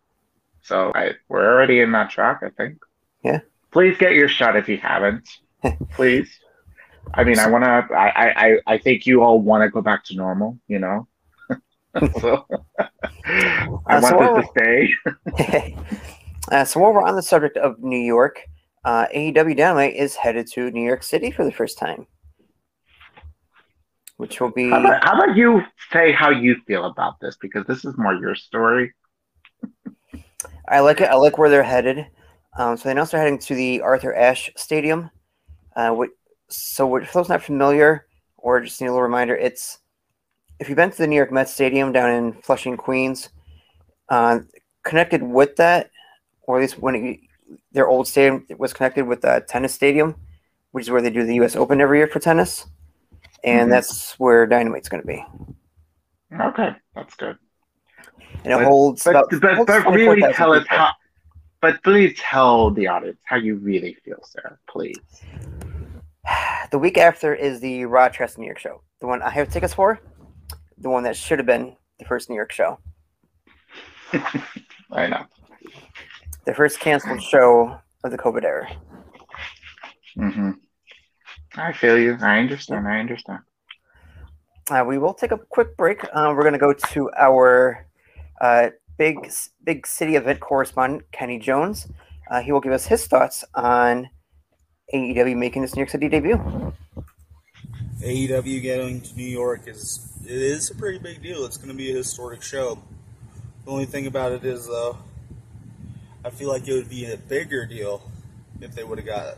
So 0.62 0.91
I 0.95 1.12
we're 1.27 1.51
already 1.53 1.81
in 1.81 1.91
that 1.93 2.10
track, 2.12 2.41
I 2.43 2.50
think. 2.50 2.77
Yeah. 3.24 3.39
Please 3.71 3.98
get 3.98 4.13
your 4.13 4.27
shot 4.29 4.55
if 4.55 4.69
you 4.69 4.77
haven't. 4.77 5.27
Please. 5.91 6.29
I 7.13 7.24
mean, 7.24 7.39
I 7.39 7.48
want 7.48 7.63
to. 7.63 7.95
I, 7.95 8.48
I 8.48 8.57
I 8.67 8.77
think 8.77 9.05
you 9.07 9.24
all 9.24 9.41
want 9.41 9.63
to 9.63 9.69
go 9.69 9.81
back 9.81 10.03
to 10.05 10.15
normal. 10.15 10.60
You 10.67 10.79
know. 10.79 11.07
so 12.21 12.45
I 12.77 13.98
Uh, 13.98 14.01
so 14.01 14.17
want 14.17 14.33
what- 14.33 14.55
this 14.55 14.95
to 15.36 15.43
stay. 15.43 15.75
uh, 16.51 16.63
so 16.65 16.79
while 16.79 16.93
we're 16.93 17.03
on 17.03 17.15
the 17.15 17.21
subject 17.24 17.57
of 17.57 17.79
New 17.79 18.00
York, 18.00 18.41
uh, 18.86 19.07
AEW 19.13 19.57
Dynamite 19.57 19.95
is 19.95 20.15
headed 20.15 20.48
to 20.53 20.69
New 20.71 20.83
York 20.86 21.03
City 21.03 21.31
for 21.31 21.43
the 21.43 21.51
first 21.51 21.77
time, 21.77 22.05
which 24.21 24.39
will 24.39 24.51
be. 24.51 24.69
How 24.69 24.79
about, 24.79 25.03
how 25.03 25.19
about 25.19 25.35
you 25.35 25.63
say 25.91 26.11
how 26.11 26.29
you 26.29 26.55
feel 26.67 26.85
about 26.85 27.19
this 27.19 27.35
because 27.41 27.65
this 27.65 27.83
is 27.83 27.97
more 27.97 28.13
your 28.13 28.35
story. 28.35 28.93
I 30.69 30.79
like 30.81 31.01
it. 31.01 31.09
I 31.09 31.15
like 31.15 31.39
where 31.39 31.49
they're 31.49 31.63
headed. 31.63 32.05
Um, 32.55 32.77
so 32.77 32.83
they 32.83 32.91
announced 32.91 33.13
they're 33.13 33.21
heading 33.21 33.39
to 33.39 33.55
the 33.55 33.81
Arthur 33.81 34.15
Ashe 34.15 34.51
Stadium. 34.55 35.09
Uh, 35.75 35.89
which, 35.89 36.11
so 36.49 36.85
what- 36.85 37.07
for 37.07 37.13
those 37.19 37.29
not 37.29 37.41
familiar, 37.41 38.05
or 38.37 38.61
just 38.61 38.79
need 38.79 38.87
a 38.87 38.91
little 38.91 39.01
reminder, 39.01 39.35
it's 39.35 39.79
if 40.59 40.69
you've 40.69 40.75
been 40.75 40.91
to 40.91 40.97
the 40.97 41.07
New 41.07 41.15
York 41.15 41.31
Mets 41.31 41.51
Stadium 41.51 41.91
down 41.91 42.11
in 42.11 42.33
Flushing, 42.43 42.77
Queens, 42.77 43.29
uh, 44.09 44.39
connected 44.83 45.23
with 45.23 45.55
that, 45.55 45.89
or 46.43 46.57
at 46.57 46.61
least 46.61 46.77
when 46.77 46.93
it, 46.93 47.19
their 47.71 47.87
old 47.87 48.07
stadium 48.07 48.45
was 48.59 48.71
connected 48.71 49.07
with 49.07 49.21
the 49.21 49.43
tennis 49.49 49.73
stadium, 49.73 50.15
which 50.73 50.83
is 50.83 50.91
where 50.91 51.01
they 51.01 51.09
do 51.09 51.25
the 51.25 51.35
U.S. 51.35 51.55
Open 51.55 51.81
every 51.81 51.97
year 51.97 52.07
for 52.07 52.19
tennis, 52.19 52.67
and 53.43 53.67
Mhm. 53.67 53.71
that's 53.71 54.19
where 54.19 54.45
Dynamite's 54.48 54.89
going 54.89 55.01
to 55.01 55.07
be. 55.07 55.25
Okay, 56.39 56.75
that's 56.95 57.15
good. 57.15 57.38
And 58.43 58.53
it 58.53 58.57
But- 58.57 58.63
holds 58.65 59.03
But 59.03 59.10
about 59.12 59.29
but, 59.41 59.55
holds 59.55 59.67
but 59.67 59.86
really 59.93 60.21
tell 60.33 60.53
us 60.53 60.65
how. 60.67 60.91
But 61.62 61.83
please 61.83 62.17
tell 62.17 62.71
the 62.71 62.88
audience 62.88 63.19
how 63.25 63.36
you 63.36 63.55
really 63.57 63.93
feel, 64.03 64.17
Sarah. 64.24 64.57
Please. 64.67 64.98
The 66.71 66.79
week 66.79 66.98
after 66.98 67.36
is 67.36 67.60
the 67.60 67.86
Raw 67.86 68.07
Trust 68.07 68.38
New 68.38 68.45
York 68.45 68.57
show, 68.60 68.81
the 69.00 69.07
one 69.07 69.21
I 69.21 69.29
have 69.29 69.50
tickets 69.51 69.74
for, 69.74 70.00
the 70.77 70.89
one 70.89 71.03
that 71.03 71.15
should 71.15 71.38
have 71.39 71.45
been 71.45 71.75
the 72.00 72.05
first 72.05 72.29
New 72.29 72.36
York 72.36 72.51
show, 72.51 72.79
I 74.91 75.07
know. 75.07 75.25
the 76.45 76.53
first 76.53 76.79
canceled 76.79 77.21
show 77.21 77.79
of 78.03 78.12
the 78.12 78.17
COVID 78.17 78.43
era. 78.43 78.67
hmm 80.15 80.51
I 81.55 81.74
feel 81.74 81.98
you. 81.98 82.17
I 82.22 82.39
understand. 82.39 82.88
I 82.88 83.00
understand. 83.00 83.39
Uh, 84.70 84.86
we 84.88 84.98
will 84.98 85.13
take 85.13 85.31
a 85.31 85.38
quick 85.38 85.75
break. 85.75 86.03
Uh, 86.13 86.34
we're 86.36 86.43
going 86.43 86.53
to 86.53 86.60
go 86.60 86.74
to 86.74 87.10
our 87.17 87.86
uh, 88.39 88.70
big 88.98 89.31
big 89.63 89.86
city 89.86 90.15
event 90.15 90.39
correspondent, 90.39 91.03
Kenny 91.12 91.39
Jones. 91.39 91.88
Uh, 92.29 92.41
he 92.41 92.51
will 92.51 92.62
give 92.62 92.72
us 92.72 92.86
his 92.86 93.05
thoughts 93.08 93.43
on 93.53 94.10
AEW 94.93 95.36
making 95.36 95.62
this 95.62 95.75
New 95.75 95.81
York 95.81 95.89
City 95.89 96.08
debut. 96.08 96.38
AEW 98.01 98.62
getting 98.62 99.01
to 99.01 99.15
New 99.15 99.27
York 99.27 99.67
is 99.67 100.12
it 100.24 100.31
is 100.31 100.70
a 100.70 100.75
pretty 100.75 101.00
big 101.00 101.22
deal. 101.22 101.46
It's 101.46 101.58
going 101.58 101.70
to 101.70 101.75
be 101.75 101.91
a 101.91 101.96
historic 101.96 102.41
show. 102.41 102.81
The 103.65 103.72
only 103.72 103.86
thing 103.86 104.08
about 104.08 104.31
it 104.31 104.46
is, 104.46 104.67
though, 104.67 104.98
I 106.24 106.29
feel 106.29 106.50
like 106.50 106.67
it 106.67 106.74
would 106.74 106.89
be 106.89 107.12
a 107.12 107.17
bigger 107.17 107.65
deal 107.65 108.01
if 108.60 108.74
they 108.74 108.84
would 108.84 108.98
have 108.98 109.08
got 109.08 109.38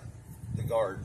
the 0.55 0.63
Garden, 0.63 1.03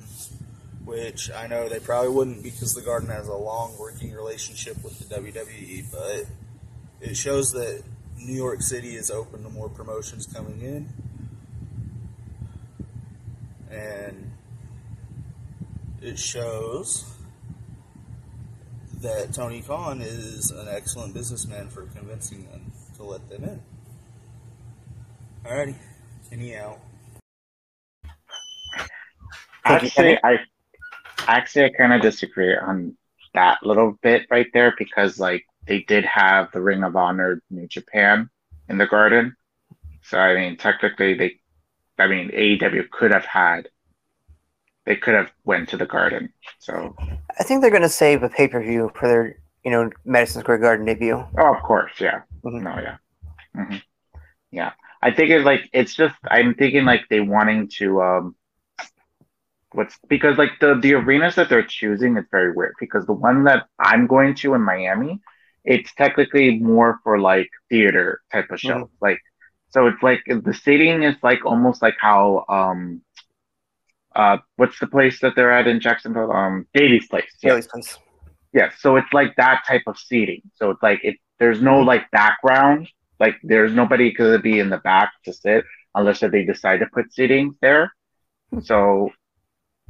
which 0.89 1.31
I 1.31 1.47
know 1.47 1.69
they 1.69 1.81
probably 1.81 2.09
wouldn't 2.09 2.43
because 2.43 2.73
the 2.73 2.81
Garden 2.81 3.11
has 3.11 3.29
a 3.29 3.35
long 3.35 3.77
working 3.79 4.15
relationship 4.15 4.83
with 4.83 4.99
the 4.99 5.15
WWE. 5.15 5.85
But 5.93 6.25
it 7.07 7.15
shows 7.15 7.53
that 7.53 7.83
New 8.17 8.33
York 8.33 8.63
City 8.63 8.97
is 8.97 9.11
open 9.11 9.43
to 9.43 9.51
more 9.51 9.69
promotions 9.69 10.27
coming 10.27 10.63
in, 10.63 10.89
and 13.71 14.33
it 16.01 16.19
shows 16.19 17.05
that 19.03 19.35
Tony 19.35 19.61
Khan 19.61 20.01
is 20.01 20.51
an 20.53 20.69
excellent 20.71 21.13
businessman 21.13 21.69
for 21.69 21.83
convincing 21.83 22.49
them 22.51 22.73
to 22.97 23.03
let 23.05 23.29
them 23.29 23.45
in. 23.45 23.61
Alrighty, 25.45 25.75
Kenny 26.31 26.57
out. 26.57 26.79
Thank 29.67 29.83
you, 29.83 29.89
Actually, 29.89 30.19
I 30.25 30.39
actually 31.29 31.67
I 31.67 31.71
kind 31.71 31.93
of 31.93 32.01
disagree 32.03 32.57
on 32.57 32.97
that 33.35 33.59
little 33.63 33.99
bit 34.03 34.27
right 34.31 34.49
there 34.55 34.75
because 34.79 35.19
like 35.21 35.45
they 35.67 35.81
did 35.83 36.05
have 36.05 36.51
the 36.53 36.61
Ring 36.63 36.83
of 36.85 36.97
Honor 36.97 37.43
New 37.51 37.69
Japan 37.69 38.31
in 38.69 38.79
the 38.79 38.87
Garden, 38.87 39.37
so 40.03 40.19
I 40.19 40.35
mean 40.35 40.57
technically 40.57 41.15
they, 41.15 41.33
I 41.99 42.09
mean 42.09 42.31
AEW 42.33 42.91
could 42.91 43.13
have 43.13 43.25
had, 43.27 43.69
they 44.87 44.97
could 44.97 45.15
have 45.15 45.31
went 45.45 45.69
to 45.71 45.77
the 45.77 45.87
Garden. 45.87 46.33
So 46.59 46.95
I 47.39 47.45
think 47.45 47.61
they're 47.61 47.71
going 47.71 47.83
to 47.83 47.89
save 47.89 48.23
a 48.23 48.29
pay 48.29 48.49
per 48.49 48.63
view 48.63 48.91
for 48.95 49.09
their 49.09 49.39
you 49.65 49.71
know 49.71 49.91
Madison 50.05 50.43
Square 50.43 50.59
Garden 50.59 50.87
debut. 50.87 51.25
oh 51.39 51.55
of 51.55 51.63
course 51.63 51.93
yeah 52.01 52.23
Mhm. 52.45 52.63
no 52.63 52.75
yeah, 52.81 52.97
hmm 53.55 53.77
yeah 54.53 54.73
I 55.03 55.11
think 55.13 55.31
it's 55.31 55.45
like 55.45 55.69
it's 55.73 55.95
just 55.95 56.17
I'm 56.31 56.55
thinking 56.55 56.85
like 56.85 57.03
they 57.11 57.21
wanting 57.21 57.69
to 57.79 58.03
um 58.03 58.37
what's 59.73 59.99
because 60.09 60.39
like 60.39 60.53
the 60.61 60.79
the 60.81 60.95
arenas 60.95 61.35
that 61.35 61.49
they're 61.49 61.63
choosing 61.63 62.17
is 62.17 62.25
very 62.31 62.53
weird 62.53 62.75
because 62.81 63.07
the 63.07 63.13
one 63.13 63.45
that 63.45 63.67
I'm 63.79 64.07
going 64.07 64.35
to 64.37 64.55
in 64.55 64.63
Miami, 64.63 65.21
it's 65.65 65.93
technically 65.95 66.59
more 66.59 67.01
for 67.05 67.19
like 67.19 67.51
theater 67.69 68.21
type 68.33 68.51
of 68.51 68.59
show. 68.59 68.91
Like 69.01 69.21
so 69.71 69.87
it's 69.87 70.03
like 70.03 70.23
the 70.27 70.55
seating 70.55 71.03
is 71.03 71.17
like 71.23 71.45
almost 71.45 71.83
like 71.83 71.97
how 72.01 72.45
um 72.49 73.03
uh 74.17 74.39
what's 74.57 74.79
the 74.79 74.87
place 74.87 75.21
that 75.21 75.35
they're 75.37 75.53
at 75.53 75.67
in 75.67 75.81
Jacksonville? 75.81 76.33
Um 76.33 76.67
Daily's 76.75 77.07
Place. 77.09 77.31
Yeah. 77.43 77.51
Daily's 77.51 77.67
Place. 77.67 77.99
Yeah, 78.55 78.71
so 78.79 78.97
it's 78.97 79.13
like 79.13 79.37
that 79.37 79.65
type 79.69 79.83
of 79.87 79.99
seating. 79.99 80.43
So 80.55 80.71
it's 80.71 80.83
like 80.83 81.01
it 81.05 81.17
there's 81.39 81.61
no 81.61 81.81
like 81.81 82.11
background, 82.11 82.89
like 83.21 83.37
there's 83.43 83.73
nobody 83.73 84.13
gonna 84.13 84.39
be 84.39 84.59
in 84.59 84.71
the 84.71 84.79
back 84.79 85.13
to 85.27 85.33
sit 85.33 85.65
unless 85.95 86.21
they 86.21 86.45
decide 86.45 86.81
to 86.81 86.87
put 86.87 87.13
seating 87.13 87.55
there. 87.61 87.93
So 88.63 89.11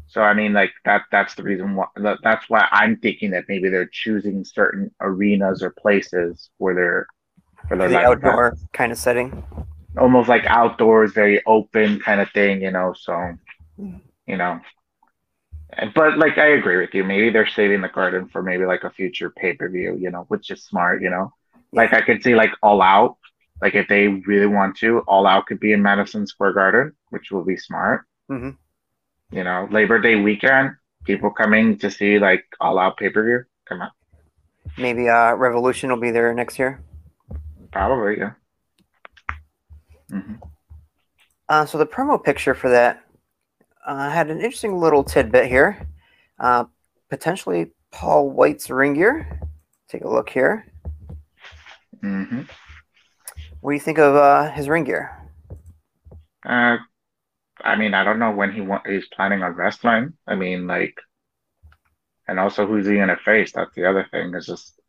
so 0.09 0.23
I 0.23 0.35
mean 0.35 0.53
like 0.55 0.73
that 0.85 1.03
that's 1.13 1.35
the 1.37 1.43
reason 1.45 1.75
why 1.77 1.87
that's 2.23 2.49
why 2.51 2.69
I'm 2.73 2.97
thinking 2.99 3.31
that 3.33 3.45
maybe 3.49 3.69
they're 3.71 3.91
choosing 3.93 4.45
certain 4.45 4.91
arenas 5.01 5.63
or 5.63 5.71
places 5.71 6.51
where 6.59 6.75
they're 6.75 7.07
for 7.69 7.77
their 7.77 7.89
the 7.89 7.99
events. 7.99 8.25
outdoor 8.25 8.59
kind 8.73 8.93
of 8.93 8.99
setting. 8.99 9.45
almost 9.99 10.29
like 10.29 10.45
outdoors, 10.47 11.13
very 11.13 11.43
open 11.47 12.01
kind 12.01 12.21
of 12.21 12.31
thing, 12.33 12.63
you 12.63 12.71
know. 12.71 12.95
So, 12.99 13.35
you 14.27 14.37
know, 14.37 14.61
but 15.95 16.19
like 16.19 16.39
I 16.39 16.49
agree 16.49 16.79
with 16.79 16.95
you. 16.95 17.05
Maybe 17.05 17.31
they're 17.31 17.47
saving 17.47 17.83
the 17.83 17.89
garden 17.89 18.29
for 18.29 18.43
maybe 18.43 18.65
like 18.67 18.85
a 18.85 18.91
future 18.91 19.31
pay 19.31 19.55
per 19.55 19.69
view, 19.69 19.97
you 20.01 20.11
know, 20.11 20.25
which 20.29 20.51
is 20.51 20.65
smart, 20.65 21.03
you 21.03 21.11
know. 21.11 21.33
Like 21.73 21.93
I 21.93 22.01
could 22.01 22.23
see 22.23 22.35
like 22.35 22.51
All 22.63 22.81
Out, 22.83 23.17
like 23.63 23.75
if 23.75 23.89
they 23.89 24.09
really 24.09 24.47
want 24.47 24.77
to, 24.79 25.01
All 25.01 25.27
Out 25.27 25.47
could 25.47 25.61
be 25.61 25.73
in 25.73 25.83
Madison 25.83 26.27
Square 26.27 26.55
Garden, 26.55 26.93
which 27.11 27.31
will 27.31 27.45
be 27.45 27.57
smart. 27.57 28.03
Mhm. 28.31 28.57
You 29.31 29.45
know, 29.45 29.69
Labor 29.71 30.01
Day 30.01 30.17
weekend, 30.17 30.73
people 31.05 31.31
coming 31.31 31.79
to 31.79 31.91
see 31.91 32.19
like 32.19 32.45
All 32.61 32.79
Out 32.79 32.97
pay 32.97 33.11
per 33.11 33.25
view. 33.25 33.45
Come 33.69 33.83
on, 33.83 33.91
Maybe 34.79 35.09
uh, 35.09 35.35
Revolution 35.35 35.91
will 35.91 36.01
be 36.01 36.11
there 36.11 36.33
next 36.35 36.59
year. 36.59 36.81
probably 37.71 38.19
yeah. 38.19 38.33
Mm-hmm. 40.11 40.35
Uh, 41.49 41.67
so 41.67 41.77
the 41.79 41.87
promo 41.87 42.23
picture 42.23 42.55
for 42.55 42.71
that 42.71 43.05
uh, 43.87 44.11
had 44.11 44.31
an 44.31 44.39
interesting 44.39 44.79
little 44.79 45.05
tidbit 45.05 45.47
here. 45.49 45.87
Uh, 46.39 46.65
potentially 47.11 47.73
Paul 47.91 48.31
White's 48.31 48.71
ring 48.71 48.95
gear. 48.95 49.41
Take 49.89 50.05
a 50.05 50.09
look 50.09 50.31
here. 50.31 50.67
Mm-hmm. 52.03 52.43
What 53.61 53.71
do 53.71 53.75
you 53.75 53.81
think 53.81 53.99
of 53.99 54.15
uh, 54.15 54.51
his 54.53 54.69
ring 54.69 54.85
gear? 54.85 55.11
Uh, 56.47 56.77
I 57.65 57.77
mean, 57.77 57.95
I 57.95 58.05
don't 58.05 58.19
know 58.19 58.31
when 58.31 58.53
he 58.53 58.61
want, 58.61 58.87
he's 58.87 59.07
planning 59.09 59.43
on 59.43 59.53
wrestling. 59.53 60.15
I 60.27 60.35
mean, 60.35 60.67
like, 60.67 60.99
and 62.27 62.39
also 62.39 62.67
who's 62.67 62.87
he 62.87 62.97
gonna 62.97 63.17
face? 63.25 63.53
That's 63.53 63.75
the 63.75 63.89
other 63.89 64.07
thing. 64.11 64.35
Is 64.35 64.47
just 64.47 64.81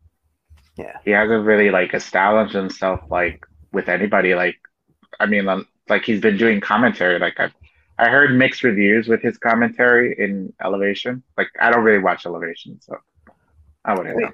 Yeah. 0.78 0.98
he 1.06 1.12
hasn't 1.12 1.46
really 1.46 1.70
like 1.72 1.94
established 1.94 2.54
himself 2.54 3.02
like 3.10 3.46
with 3.72 3.90
anybody. 3.90 4.36
Like, 4.36 4.58
I 5.20 5.26
mean, 5.26 5.48
um, 5.48 5.68
like 5.88 6.04
he's 6.04 6.22
been 6.22 6.38
doing 6.38 6.60
commentary. 6.62 7.20
Like 7.20 7.40
I, 7.40 7.52
I 7.98 8.10
heard 8.10 8.36
mixed 8.36 8.64
reviews 8.64 9.08
with 9.08 9.22
his 9.22 9.38
commentary 9.38 10.16
in 10.18 10.54
Elevation. 10.64 11.24
Like 11.38 11.50
I 11.62 11.72
don't 11.72 11.84
really 11.84 12.04
watch 12.04 12.26
Elevation, 12.26 12.80
so 12.82 12.98
I 13.86 13.94
wouldn't 13.96 14.18
know. 14.20 14.32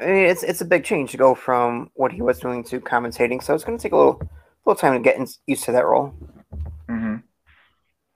I 0.00 0.06
mean, 0.06 0.24
it's 0.24 0.42
it's 0.42 0.60
a 0.62 0.64
big 0.64 0.84
change 0.84 1.10
to 1.10 1.16
go 1.18 1.34
from 1.34 1.90
what 1.94 2.12
he 2.12 2.22
was 2.22 2.38
doing 2.40 2.64
to 2.64 2.80
commentating. 2.80 3.42
So 3.42 3.54
it's 3.54 3.64
going 3.64 3.76
to 3.78 3.82
take 3.82 3.92
a 3.92 3.96
little 3.96 4.20
little 4.64 4.80
time 4.80 4.94
to 4.94 5.00
get 5.00 5.16
in, 5.16 5.26
used 5.46 5.64
to 5.64 5.72
that 5.72 5.84
role. 5.84 6.14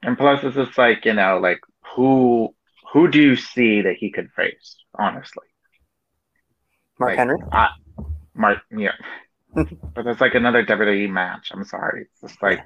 And 0.05 0.17
plus, 0.17 0.45
it's 0.45 0.55
just 0.55 0.79
like 0.79 1.05
you 1.05 1.15
know, 1.15 1.39
like 1.39 1.61
who 1.97 2.55
who 2.93 3.09
do 3.09 3.21
you 3.21 3.37
see 3.37 3.83
that 3.83 3.97
he 3.97 4.11
could 4.13 4.31
face? 4.33 4.77
Honestly. 4.97 5.47
Mark 6.99 7.17
Like, 7.17 7.17
Henry. 7.17 7.39
I, 7.53 7.69
Mark, 8.35 8.61
yeah. 8.77 8.93
but 9.55 10.07
it's 10.07 10.21
like 10.21 10.35
another 10.35 10.65
WWE 10.65 11.09
match. 11.09 11.51
I'm 11.53 11.65
sorry. 11.65 12.03
It's 12.03 12.21
just 12.21 12.43
like, 12.43 12.61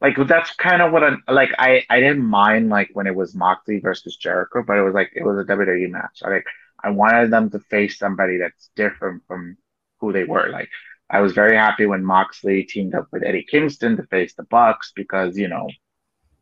like 0.00 0.16
that's 0.28 0.54
kind 0.56 0.82
of 0.82 0.92
what 0.92 1.04
I 1.04 1.16
like. 1.32 1.50
I 1.58 1.84
I 1.90 2.00
didn't 2.00 2.24
mind 2.24 2.70
like 2.70 2.90
when 2.94 3.06
it 3.06 3.14
was 3.14 3.34
Moxley 3.34 3.80
versus 3.80 4.16
Jericho, 4.16 4.64
but 4.66 4.78
it 4.78 4.82
was 4.82 4.94
like 4.94 5.12
it 5.14 5.24
was 5.24 5.38
a 5.38 5.44
WWE 5.44 5.90
match. 5.90 6.20
I 6.24 6.30
like 6.30 6.46
I 6.82 6.90
wanted 6.90 7.30
them 7.32 7.50
to 7.50 7.60
face 7.60 7.98
somebody 7.98 8.38
that's 8.38 8.70
different 8.76 9.22
from 9.26 9.56
who 10.00 10.12
they 10.12 10.24
were. 10.24 10.50
Like 10.50 10.68
I 11.10 11.20
was 11.20 11.32
very 11.32 11.56
happy 11.56 11.86
when 11.86 12.04
Moxley 12.04 12.64
teamed 12.64 12.94
up 12.94 13.08
with 13.12 13.24
Eddie 13.24 13.46
Kingston 13.50 13.96
to 13.96 14.04
face 14.04 14.34
the 14.34 14.44
Bucks 14.44 14.92
because 14.96 15.38
you 15.38 15.48
know 15.48 15.76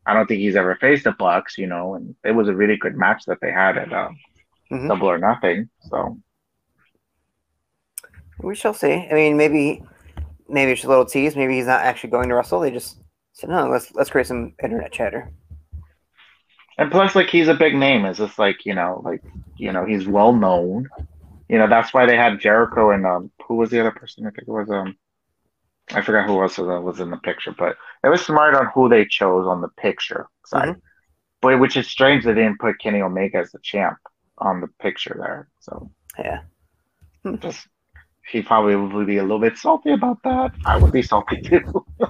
I 0.05 0.13
don't 0.13 0.27
think 0.27 0.41
he's 0.41 0.55
ever 0.55 0.75
faced 0.75 1.03
the 1.05 1.11
Bucks. 1.13 1.57
You 1.57 1.67
know, 1.67 1.95
and 1.95 2.15
it 2.23 2.31
was 2.31 2.47
a 2.49 2.55
really 2.55 2.77
good 2.77 2.95
match 2.97 3.25
that 3.25 3.39
they 3.41 3.51
had 3.51 3.77
at 3.77 3.91
uh, 3.93 4.09
Mhm. 4.71 4.87
Double 4.87 5.09
or 5.09 5.17
Nothing. 5.17 5.69
So. 5.89 6.17
We 8.39 8.55
shall 8.55 8.73
see. 8.73 9.07
I 9.09 9.13
mean, 9.13 9.37
maybe 9.37 9.83
maybe 10.49 10.71
it's 10.71 10.83
a 10.83 10.87
little 10.87 11.05
tease. 11.05 11.35
Maybe 11.35 11.55
he's 11.55 11.67
not 11.67 11.81
actually 11.81 12.09
going 12.09 12.29
to 12.29 12.35
wrestle. 12.35 12.59
They 12.59 12.71
just 12.71 12.97
said, 13.33 13.49
no, 13.49 13.67
let's 13.69 13.93
let's 13.95 14.09
create 14.09 14.27
some 14.27 14.53
internet 14.63 14.91
chatter. 14.91 15.31
And 16.77 16.91
plus, 16.91 17.15
like 17.15 17.29
he's 17.29 17.47
a 17.47 17.53
big 17.53 17.75
name. 17.75 18.03
It's 18.05 18.17
just 18.19 18.39
like 18.39 18.65
you 18.65 18.73
know, 18.73 19.01
like 19.05 19.21
you 19.57 19.71
know, 19.71 19.85
he's 19.85 20.07
well 20.07 20.33
known. 20.33 20.89
you 21.47 21.57
know, 21.59 21.67
that's 21.67 21.93
why 21.93 22.05
they 22.05 22.17
had 22.17 22.39
Jericho 22.39 22.89
and 22.91 23.05
um, 23.05 23.31
who 23.47 23.55
was 23.55 23.69
the 23.69 23.79
other 23.79 23.91
person? 23.91 24.25
I 24.25 24.31
think 24.31 24.47
it 24.47 24.51
was 24.51 24.69
um, 24.71 24.95
I 25.91 26.01
forgot 26.01 26.27
who 26.27 26.41
else 26.41 26.57
was 26.57 26.99
in 26.99 27.11
the 27.11 27.17
picture, 27.17 27.53
but 27.57 27.75
it 28.03 28.09
was 28.09 28.25
smart 28.25 28.55
on 28.55 28.67
who 28.73 28.89
they 28.89 29.05
chose 29.05 29.45
on 29.47 29.61
the 29.61 29.69
picture 29.77 30.27
side. 30.45 30.69
Mm-hmm. 30.69 30.79
But 31.41 31.59
which 31.59 31.75
is 31.75 31.87
strange 31.87 32.23
they 32.23 32.33
didn't 32.33 32.59
put 32.59 32.79
Kenny 32.79 33.01
Omega 33.01 33.39
as 33.39 33.51
the 33.51 33.59
champ 33.61 33.97
on 34.37 34.61
the 34.61 34.69
picture 34.79 35.15
there. 35.19 35.49
So 35.59 35.91
yeah, 36.17 36.41
just 37.39 37.67
he 38.31 38.41
probably 38.41 38.75
would 38.75 39.07
be 39.07 39.17
a 39.17 39.23
little 39.23 39.39
bit 39.39 39.57
salty 39.57 39.91
about 39.91 40.23
that. 40.23 40.53
I 40.65 40.77
would 40.77 40.93
be 40.93 41.01
salty 41.01 41.41
too. 41.41 41.85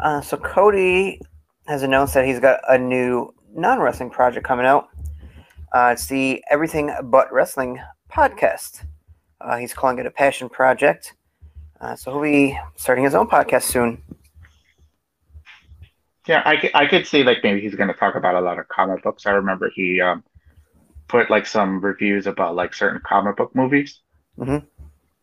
uh, 0.00 0.20
so 0.20 0.36
Cody 0.36 1.20
has 1.66 1.82
announced 1.82 2.14
that 2.14 2.24
he's 2.24 2.40
got 2.40 2.60
a 2.68 2.76
new 2.76 3.32
non-wrestling 3.54 4.10
project 4.10 4.44
coming 4.44 4.66
out. 4.66 4.88
Uh, 5.72 5.90
it's 5.92 6.06
the 6.06 6.42
Everything 6.50 6.92
But 7.04 7.32
Wrestling 7.32 7.78
podcast. 8.10 8.84
Uh, 9.40 9.56
he's 9.56 9.74
calling 9.74 9.98
it 9.98 10.06
a 10.06 10.10
passion 10.10 10.48
project. 10.48 11.14
Uh, 11.80 11.94
so 11.94 12.12
he'll 12.12 12.22
be 12.22 12.58
starting 12.76 13.04
his 13.04 13.14
own 13.14 13.28
podcast 13.28 13.62
soon. 13.62 14.02
Yeah, 16.26 16.42
I, 16.44 16.70
I 16.74 16.86
could 16.86 17.06
see 17.06 17.22
like 17.22 17.38
maybe 17.42 17.60
he's 17.60 17.74
going 17.74 17.88
to 17.88 17.94
talk 17.94 18.14
about 18.14 18.34
a 18.34 18.40
lot 18.40 18.58
of 18.58 18.68
comic 18.68 19.02
books. 19.02 19.26
I 19.26 19.30
remember 19.30 19.70
he 19.74 20.00
um, 20.00 20.22
put 21.06 21.30
like 21.30 21.46
some 21.46 21.80
reviews 21.80 22.26
about 22.26 22.54
like 22.54 22.74
certain 22.74 23.00
comic 23.04 23.36
book 23.36 23.54
movies. 23.54 24.00
Mm-hmm. 24.38 24.66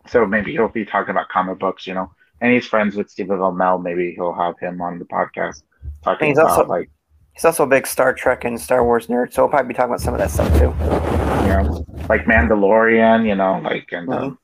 So 0.07 0.25
maybe 0.25 0.51
he'll 0.51 0.67
be 0.67 0.85
talking 0.85 1.11
about 1.11 1.29
comic 1.29 1.59
books, 1.59 1.85
you 1.85 1.93
know. 1.93 2.11
And 2.41 2.51
he's 2.51 2.65
friends 2.65 2.95
with 2.95 3.09
Stephen 3.09 3.37
Amell. 3.37 3.81
Maybe 3.81 4.13
he'll 4.15 4.33
have 4.33 4.59
him 4.59 4.81
on 4.81 4.99
the 4.99 5.05
podcast 5.05 5.61
talking 6.03 6.29
he's 6.29 6.37
about 6.37 6.51
also, 6.51 6.65
like 6.65 6.89
he's 7.33 7.45
also 7.45 7.63
a 7.63 7.67
big 7.67 7.85
Star 7.87 8.13
Trek 8.13 8.43
and 8.43 8.59
Star 8.59 8.83
Wars 8.83 9.07
nerd, 9.07 9.31
so 9.31 9.43
he'll 9.43 9.49
probably 9.49 9.69
be 9.69 9.73
talking 9.73 9.91
about 9.91 10.01
some 10.01 10.13
of 10.13 10.19
that 10.19 10.31
stuff 10.31 10.51
too. 10.57 11.14
Know, 11.63 11.85
like 12.09 12.25
Mandalorian, 12.25 13.27
you 13.27 13.35
know, 13.35 13.59
like 13.63 13.89
and 13.91 14.09
um, 14.13 14.39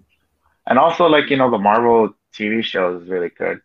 and 0.68 0.80
also 0.80 1.08
like 1.08 1.30
you 1.30 1.38
know 1.38 1.50
the 1.50 1.58
Marvel 1.58 2.14
TV 2.34 2.64
show 2.64 2.98
is 2.98 3.08
really 3.08 3.30
good. 3.30 3.62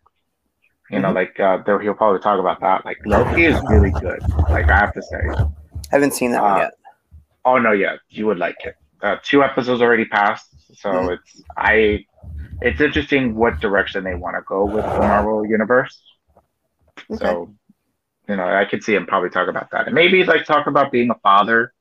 You 0.89 0.99
know, 0.99 1.09
mm-hmm. 1.09 1.17
like 1.17 1.39
uh, 1.39 1.57
there, 1.65 1.79
he'll 1.81 1.93
probably 1.93 2.21
talk 2.21 2.39
about 2.39 2.61
that. 2.61 2.85
Like 2.85 2.99
Loki 3.05 3.45
is 3.45 3.59
really 3.69 3.91
good. 3.91 4.21
Like 4.49 4.69
I 4.69 4.79
have 4.79 4.93
to 4.93 5.01
say, 5.01 5.19
I 5.35 5.47
haven't 5.91 6.13
seen 6.13 6.31
that 6.31 6.41
uh, 6.41 6.49
one 6.49 6.59
yet. 6.59 6.73
Oh 7.45 7.57
no, 7.57 7.71
yeah, 7.71 7.97
you 8.09 8.25
would 8.25 8.37
like 8.37 8.57
it. 8.63 8.75
Uh, 9.01 9.17
two 9.21 9.43
episodes 9.43 9.81
already 9.81 10.05
passed, 10.05 10.47
so 10.75 10.89
mm-hmm. 10.89 11.13
it's 11.13 11.43
I. 11.57 12.05
It's 12.59 12.81
interesting 12.81 13.35
what 13.35 13.59
direction 13.59 14.03
they 14.03 14.15
want 14.15 14.35
to 14.35 14.41
go 14.47 14.65
with 14.65 14.83
the 14.83 14.99
Marvel 14.99 15.45
universe. 15.45 16.01
Okay. 17.11 17.23
So, 17.23 17.53
you 18.27 18.35
know, 18.35 18.47
I 18.47 18.65
could 18.65 18.83
see 18.83 18.95
him 18.95 19.05
probably 19.05 19.29
talk 19.29 19.47
about 19.47 19.69
that, 19.71 19.85
and 19.85 19.93
maybe 19.93 20.23
like 20.23 20.45
talk 20.45 20.65
about 20.65 20.91
being 20.91 21.11
a 21.11 21.15
father, 21.19 21.73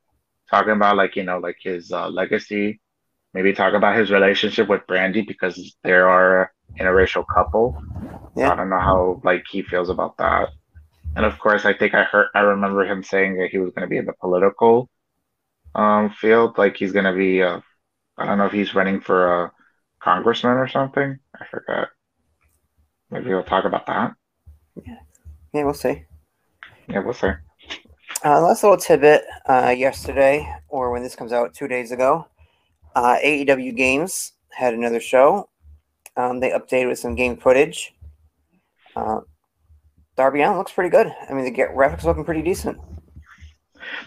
talking 0.51 0.73
about 0.73 0.97
like 0.97 1.17
you 1.17 1.25
know 1.25 1.39
like 1.39 1.57
his 1.61 1.93
uh, 1.93 2.09
legacy, 2.09 2.81
maybe 3.35 3.53
talk 3.53 3.75
about 3.75 3.97
his 3.97 4.11
relationship 4.11 4.69
with 4.69 4.87
Brandi 4.89 5.27
because 5.27 5.77
they 5.83 5.93
are 5.93 6.43
a 6.43 6.51
interracial 6.79 7.25
couple. 7.33 7.83
Yeah. 8.37 8.53
I 8.53 8.57
don't 8.57 8.71
know 8.71 8.81
how 8.81 9.21
like 9.25 9.45
he 9.51 9.63
feels 9.63 9.89
about 9.89 10.17
that. 10.19 10.51
And 11.17 11.25
of 11.25 11.39
course, 11.39 11.65
I 11.65 11.73
think 11.73 11.95
I 11.95 12.05
heard 12.05 12.29
I 12.35 12.41
remember 12.41 12.85
him 12.85 13.03
saying 13.03 13.39
that 13.39 13.49
he 13.51 13.59
was 13.59 13.71
going 13.71 13.83
to 13.83 13.89
be 13.89 13.97
in 13.97 14.05
the 14.05 14.13
political 14.13 14.91
um, 15.75 16.11
field. 16.11 16.59
Like 16.59 16.77
he's 16.77 16.93
going 16.93 17.07
to 17.07 17.15
be, 17.15 17.43
uh, 17.43 17.61
I 18.19 18.27
don't 18.27 18.39
know 18.39 18.47
if 18.47 18.53
he's 18.53 18.75
running 18.75 19.01
for 19.01 19.45
a 19.45 19.53
congressman 20.01 20.59
or 20.59 20.69
something. 20.69 21.19
I 21.39 21.47
forgot. 21.47 21.89
Maybe 23.11 23.31
we'll 23.31 23.45
talk 23.45 23.65
about 23.65 23.87
that. 23.87 24.13
Yeah, 24.85 24.99
yeah, 25.55 25.65
we'll 25.65 25.75
see. 25.75 26.05
Yeah, 26.89 27.01
we'll 27.01 27.15
see. 27.15 27.31
Uh, 28.25 28.41
last 28.41 28.63
little 28.63 28.79
tidbit 28.79 29.25
uh, 29.49 29.75
yesterday, 29.77 30.49
or 30.69 30.91
when 30.91 31.03
this 31.03 31.15
comes 31.15 31.33
out, 31.33 31.55
two 31.55 31.69
days 31.69 31.93
ago, 31.93 32.27
uh, 32.95 33.19
AEW 33.23 33.77
Games 33.77 34.33
had 34.51 34.75
another 34.75 35.01
show. 35.01 35.49
Um, 36.17 36.41
they 36.41 36.51
updated 36.51 36.89
with 36.89 36.99
some 36.99 37.15
game 37.15 37.37
footage. 37.37 37.95
Uh, 38.95 39.21
Darby 40.17 40.41
Allin 40.41 40.57
looks 40.57 40.73
pretty 40.73 40.89
good. 40.89 41.15
I 41.29 41.35
mean, 41.35 41.45
the 41.45 41.53
graphics 41.53 42.05
looking 42.05 42.25
pretty 42.25 42.43
decent. 42.43 42.79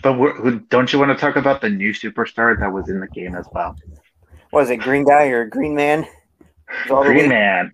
But 0.02 0.70
don't 0.70 0.92
you 0.92 1.00
want 1.00 1.12
to 1.12 1.18
talk 1.18 1.36
about 1.36 1.62
the 1.62 1.70
new 1.70 1.94
superstar 1.94 2.60
that 2.60 2.74
was 2.74 2.90
in 2.90 3.00
the 3.00 3.08
game 3.08 3.36
as 3.36 3.48
well? 3.52 3.76
Was 4.52 4.72
it 4.72 4.78
Green 4.78 5.06
Guy 5.06 5.26
or 5.26 5.46
Green 5.46 5.76
Man? 5.76 6.08
Green 6.88 7.30
Man. 7.30 7.72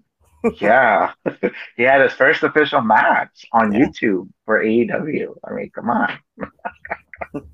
Yeah, 0.60 1.13
he 1.77 1.84
had 1.84 2.01
his 2.01 2.13
first 2.13 2.43
official 2.43 2.81
match 2.81 3.45
on 3.51 3.73
yeah. 3.73 3.86
YouTube 3.86 4.29
for 4.45 4.63
AEW. 4.63 5.36
I 5.43 5.53
mean, 5.53 5.71
come 5.73 5.89
on. 5.89 6.19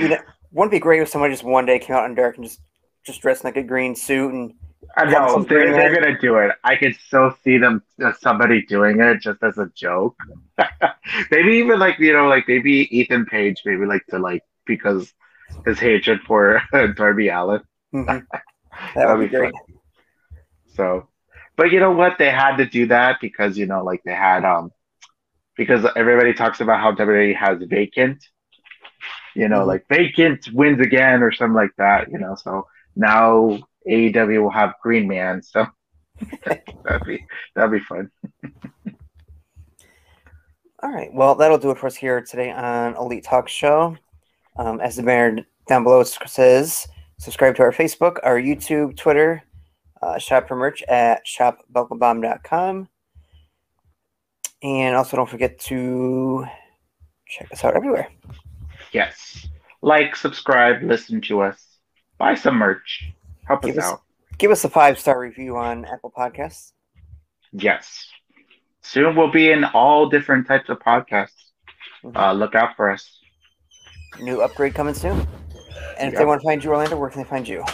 you 0.00 0.08
know, 0.08 0.18
wouldn't 0.52 0.72
be 0.72 0.78
great 0.78 1.02
if 1.02 1.08
someone 1.08 1.30
just 1.30 1.44
one 1.44 1.66
day 1.66 1.78
came 1.78 1.96
out 1.96 2.08
in 2.08 2.14
dark 2.14 2.36
and 2.36 2.46
just 2.46 2.60
just 3.04 3.20
dressed 3.20 3.44
in 3.44 3.48
like 3.48 3.56
a 3.56 3.62
green 3.62 3.94
suit 3.94 4.32
and 4.32 4.54
I 4.96 5.04
know 5.04 5.42
they're, 5.42 5.72
they're 5.72 5.94
gonna 5.94 6.18
do 6.18 6.36
it. 6.36 6.52
I 6.64 6.76
could 6.76 6.94
still 6.96 7.34
see 7.42 7.58
them 7.58 7.82
uh, 8.02 8.12
somebody 8.20 8.62
doing 8.62 9.00
it 9.00 9.20
just 9.20 9.42
as 9.42 9.58
a 9.58 9.70
joke. 9.74 10.16
maybe 11.30 11.54
even 11.54 11.78
like 11.78 11.98
you 11.98 12.12
know, 12.12 12.28
like 12.28 12.44
maybe 12.48 12.88
Ethan 12.96 13.26
Page, 13.26 13.62
maybe 13.64 13.84
like 13.84 14.06
to 14.06 14.18
like 14.18 14.42
because 14.64 15.12
his 15.64 15.78
hatred 15.78 16.20
for 16.26 16.62
Darby 16.96 17.28
Allin. 17.28 17.60
Mm-hmm. 17.94 18.18
That 18.94 19.16
would 19.16 19.30
be 19.30 19.36
great. 19.36 19.52
Fun. 19.52 19.76
So, 20.74 21.08
but 21.56 21.72
you 21.72 21.80
know 21.80 21.92
what? 21.92 22.18
They 22.18 22.30
had 22.30 22.56
to 22.56 22.66
do 22.66 22.86
that 22.88 23.18
because 23.20 23.56
you 23.56 23.66
know, 23.66 23.82
like 23.84 24.02
they 24.04 24.14
had 24.14 24.44
um, 24.44 24.70
because 25.56 25.86
everybody 25.96 26.34
talks 26.34 26.60
about 26.60 26.80
how 26.80 26.92
WWE 26.92 27.34
has 27.36 27.58
vacant. 27.62 28.24
You 29.34 29.48
know, 29.48 29.60
mm-hmm. 29.60 29.68
like 29.68 29.86
vacant 29.88 30.48
wins 30.52 30.80
again 30.80 31.22
or 31.22 31.32
something 31.32 31.54
like 31.54 31.74
that. 31.78 32.10
You 32.10 32.18
know, 32.18 32.34
so 32.36 32.66
now 32.94 33.58
AEW 33.88 34.42
will 34.42 34.50
have 34.50 34.74
Green 34.82 35.08
Man, 35.08 35.42
so 35.42 35.66
that'd 36.44 37.06
be 37.06 37.24
that'd 37.54 37.72
be 37.72 37.80
fun. 37.80 38.10
All 40.82 40.92
right, 40.92 41.12
well 41.12 41.34
that'll 41.34 41.58
do 41.58 41.70
it 41.70 41.78
for 41.78 41.86
us 41.86 41.96
here 41.96 42.20
today 42.20 42.50
on 42.50 42.96
Elite 42.96 43.24
Talk 43.24 43.48
Show. 43.48 43.96
Um, 44.58 44.80
as 44.80 44.96
the 44.96 45.02
banner 45.02 45.44
down 45.68 45.84
below 45.84 46.02
says, 46.02 46.86
subscribe 47.18 47.56
to 47.56 47.62
our 47.62 47.72
Facebook, 47.72 48.16
our 48.22 48.40
YouTube, 48.40 48.96
Twitter, 48.96 49.42
uh, 50.06 50.18
shop 50.18 50.48
for 50.48 50.56
merch 50.56 50.82
at 50.84 51.26
shopbucklebomb.com. 51.26 52.88
And 54.62 54.96
also 54.96 55.16
don't 55.16 55.28
forget 55.28 55.58
to 55.60 56.46
check 57.28 57.52
us 57.52 57.64
out 57.64 57.76
everywhere. 57.76 58.08
Yes. 58.92 59.48
Like, 59.82 60.16
subscribe, 60.16 60.82
listen 60.82 61.20
to 61.22 61.42
us, 61.42 61.62
buy 62.18 62.34
some 62.34 62.56
merch. 62.56 63.12
Help 63.44 63.62
give 63.62 63.78
us, 63.78 63.84
us 63.84 63.92
out. 63.92 64.02
Give 64.38 64.50
us 64.50 64.64
a 64.64 64.70
five 64.70 64.98
star 64.98 65.20
review 65.20 65.56
on 65.56 65.84
Apple 65.84 66.12
Podcasts. 66.16 66.72
Yes. 67.52 68.08
Soon 68.82 69.16
we'll 69.16 69.30
be 69.30 69.50
in 69.50 69.64
all 69.64 70.08
different 70.08 70.46
types 70.46 70.68
of 70.68 70.78
podcasts. 70.78 71.50
Mm-hmm. 72.04 72.16
Uh, 72.16 72.32
look 72.32 72.54
out 72.54 72.76
for 72.76 72.90
us. 72.90 73.18
New 74.20 74.40
upgrade 74.40 74.74
coming 74.74 74.94
soon. 74.94 75.26
And 75.98 76.08
if 76.08 76.12
yep. 76.12 76.14
they 76.14 76.24
want 76.24 76.40
to 76.40 76.46
find 76.46 76.62
you, 76.62 76.70
Orlando, 76.70 76.96
where 76.96 77.10
can 77.10 77.22
they 77.22 77.28
find 77.28 77.46
you? 77.46 77.64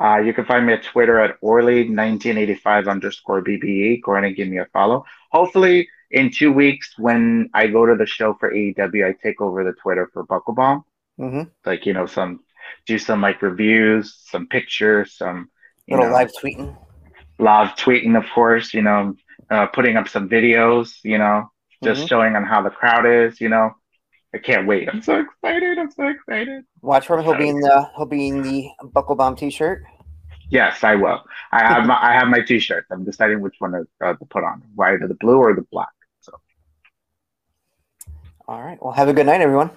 Uh, 0.00 0.18
you 0.18 0.32
can 0.32 0.44
find 0.44 0.64
me 0.66 0.72
at 0.72 0.82
Twitter 0.82 1.18
at 1.18 1.40
Orly1985 1.40 2.88
underscore 2.88 3.42
BBE. 3.42 4.00
Go 4.02 4.12
ahead 4.12 4.24
and 4.24 4.36
give 4.36 4.48
me 4.48 4.58
a 4.58 4.66
follow. 4.66 5.04
Hopefully, 5.32 5.88
in 6.10 6.30
two 6.30 6.52
weeks, 6.52 6.94
when 6.98 7.50
I 7.52 7.66
go 7.66 7.84
to 7.84 7.96
the 7.96 8.06
show 8.06 8.34
for 8.34 8.52
AEW, 8.52 9.06
I 9.06 9.12
take 9.22 9.40
over 9.40 9.64
the 9.64 9.72
Twitter 9.72 10.08
for 10.12 10.22
Buckle 10.24 10.54
Bomb. 10.54 10.84
Mm-hmm. 11.18 11.42
Like, 11.66 11.84
you 11.84 11.92
know, 11.92 12.06
some 12.06 12.40
do 12.86 12.98
some 12.98 13.20
like 13.20 13.42
reviews, 13.42 14.22
some 14.26 14.46
pictures, 14.46 15.14
some 15.14 15.50
little 15.88 16.06
know, 16.06 16.12
live 16.12 16.30
tweeting. 16.40 16.76
Live 17.40 17.70
tweeting, 17.76 18.16
of 18.16 18.24
course. 18.32 18.72
You 18.72 18.82
know, 18.82 19.16
uh, 19.50 19.66
putting 19.66 19.96
up 19.96 20.08
some 20.08 20.28
videos. 20.28 20.98
You 21.02 21.18
know, 21.18 21.50
just 21.82 22.00
mm-hmm. 22.00 22.06
showing 22.06 22.36
on 22.36 22.44
how 22.44 22.62
the 22.62 22.70
crowd 22.70 23.04
is. 23.04 23.40
You 23.40 23.48
know, 23.48 23.72
I 24.34 24.38
can't 24.38 24.66
wait. 24.66 24.88
I'm 24.88 25.00
so 25.00 25.20
excited. 25.20 25.78
I'm 25.78 25.90
so 25.90 26.08
excited. 26.08 26.64
Watch 26.82 27.06
for 27.06 27.18
him. 27.18 27.24
He'll 27.24 27.36
be 27.36 27.48
in 27.48 27.60
the 27.60 27.88
he'll 27.96 28.06
be 28.06 28.28
in 28.28 28.42
the 28.42 28.68
Buckle 28.92 29.16
Bomb 29.16 29.36
T-shirt. 29.36 29.84
Yes, 30.50 30.84
I 30.84 30.94
will. 30.94 31.22
I 31.52 31.66
have 31.66 31.86
my 31.86 31.98
I 32.00 32.12
have 32.12 32.28
my 32.28 32.40
T-shirt. 32.40 32.86
I'm 32.90 33.04
deciding 33.04 33.40
which 33.40 33.56
one 33.58 33.72
to, 33.72 33.86
uh, 34.02 34.14
to 34.14 34.24
put 34.26 34.44
on, 34.44 34.62
either 34.82 35.08
the 35.08 35.14
blue 35.14 35.38
or 35.38 35.54
the 35.54 35.64
black. 35.72 35.88
So. 36.20 36.32
All 38.46 38.62
right. 38.62 38.78
Well, 38.82 38.92
have 38.92 39.08
a 39.08 39.12
good 39.12 39.26
night, 39.26 39.40
everyone. 39.40 39.70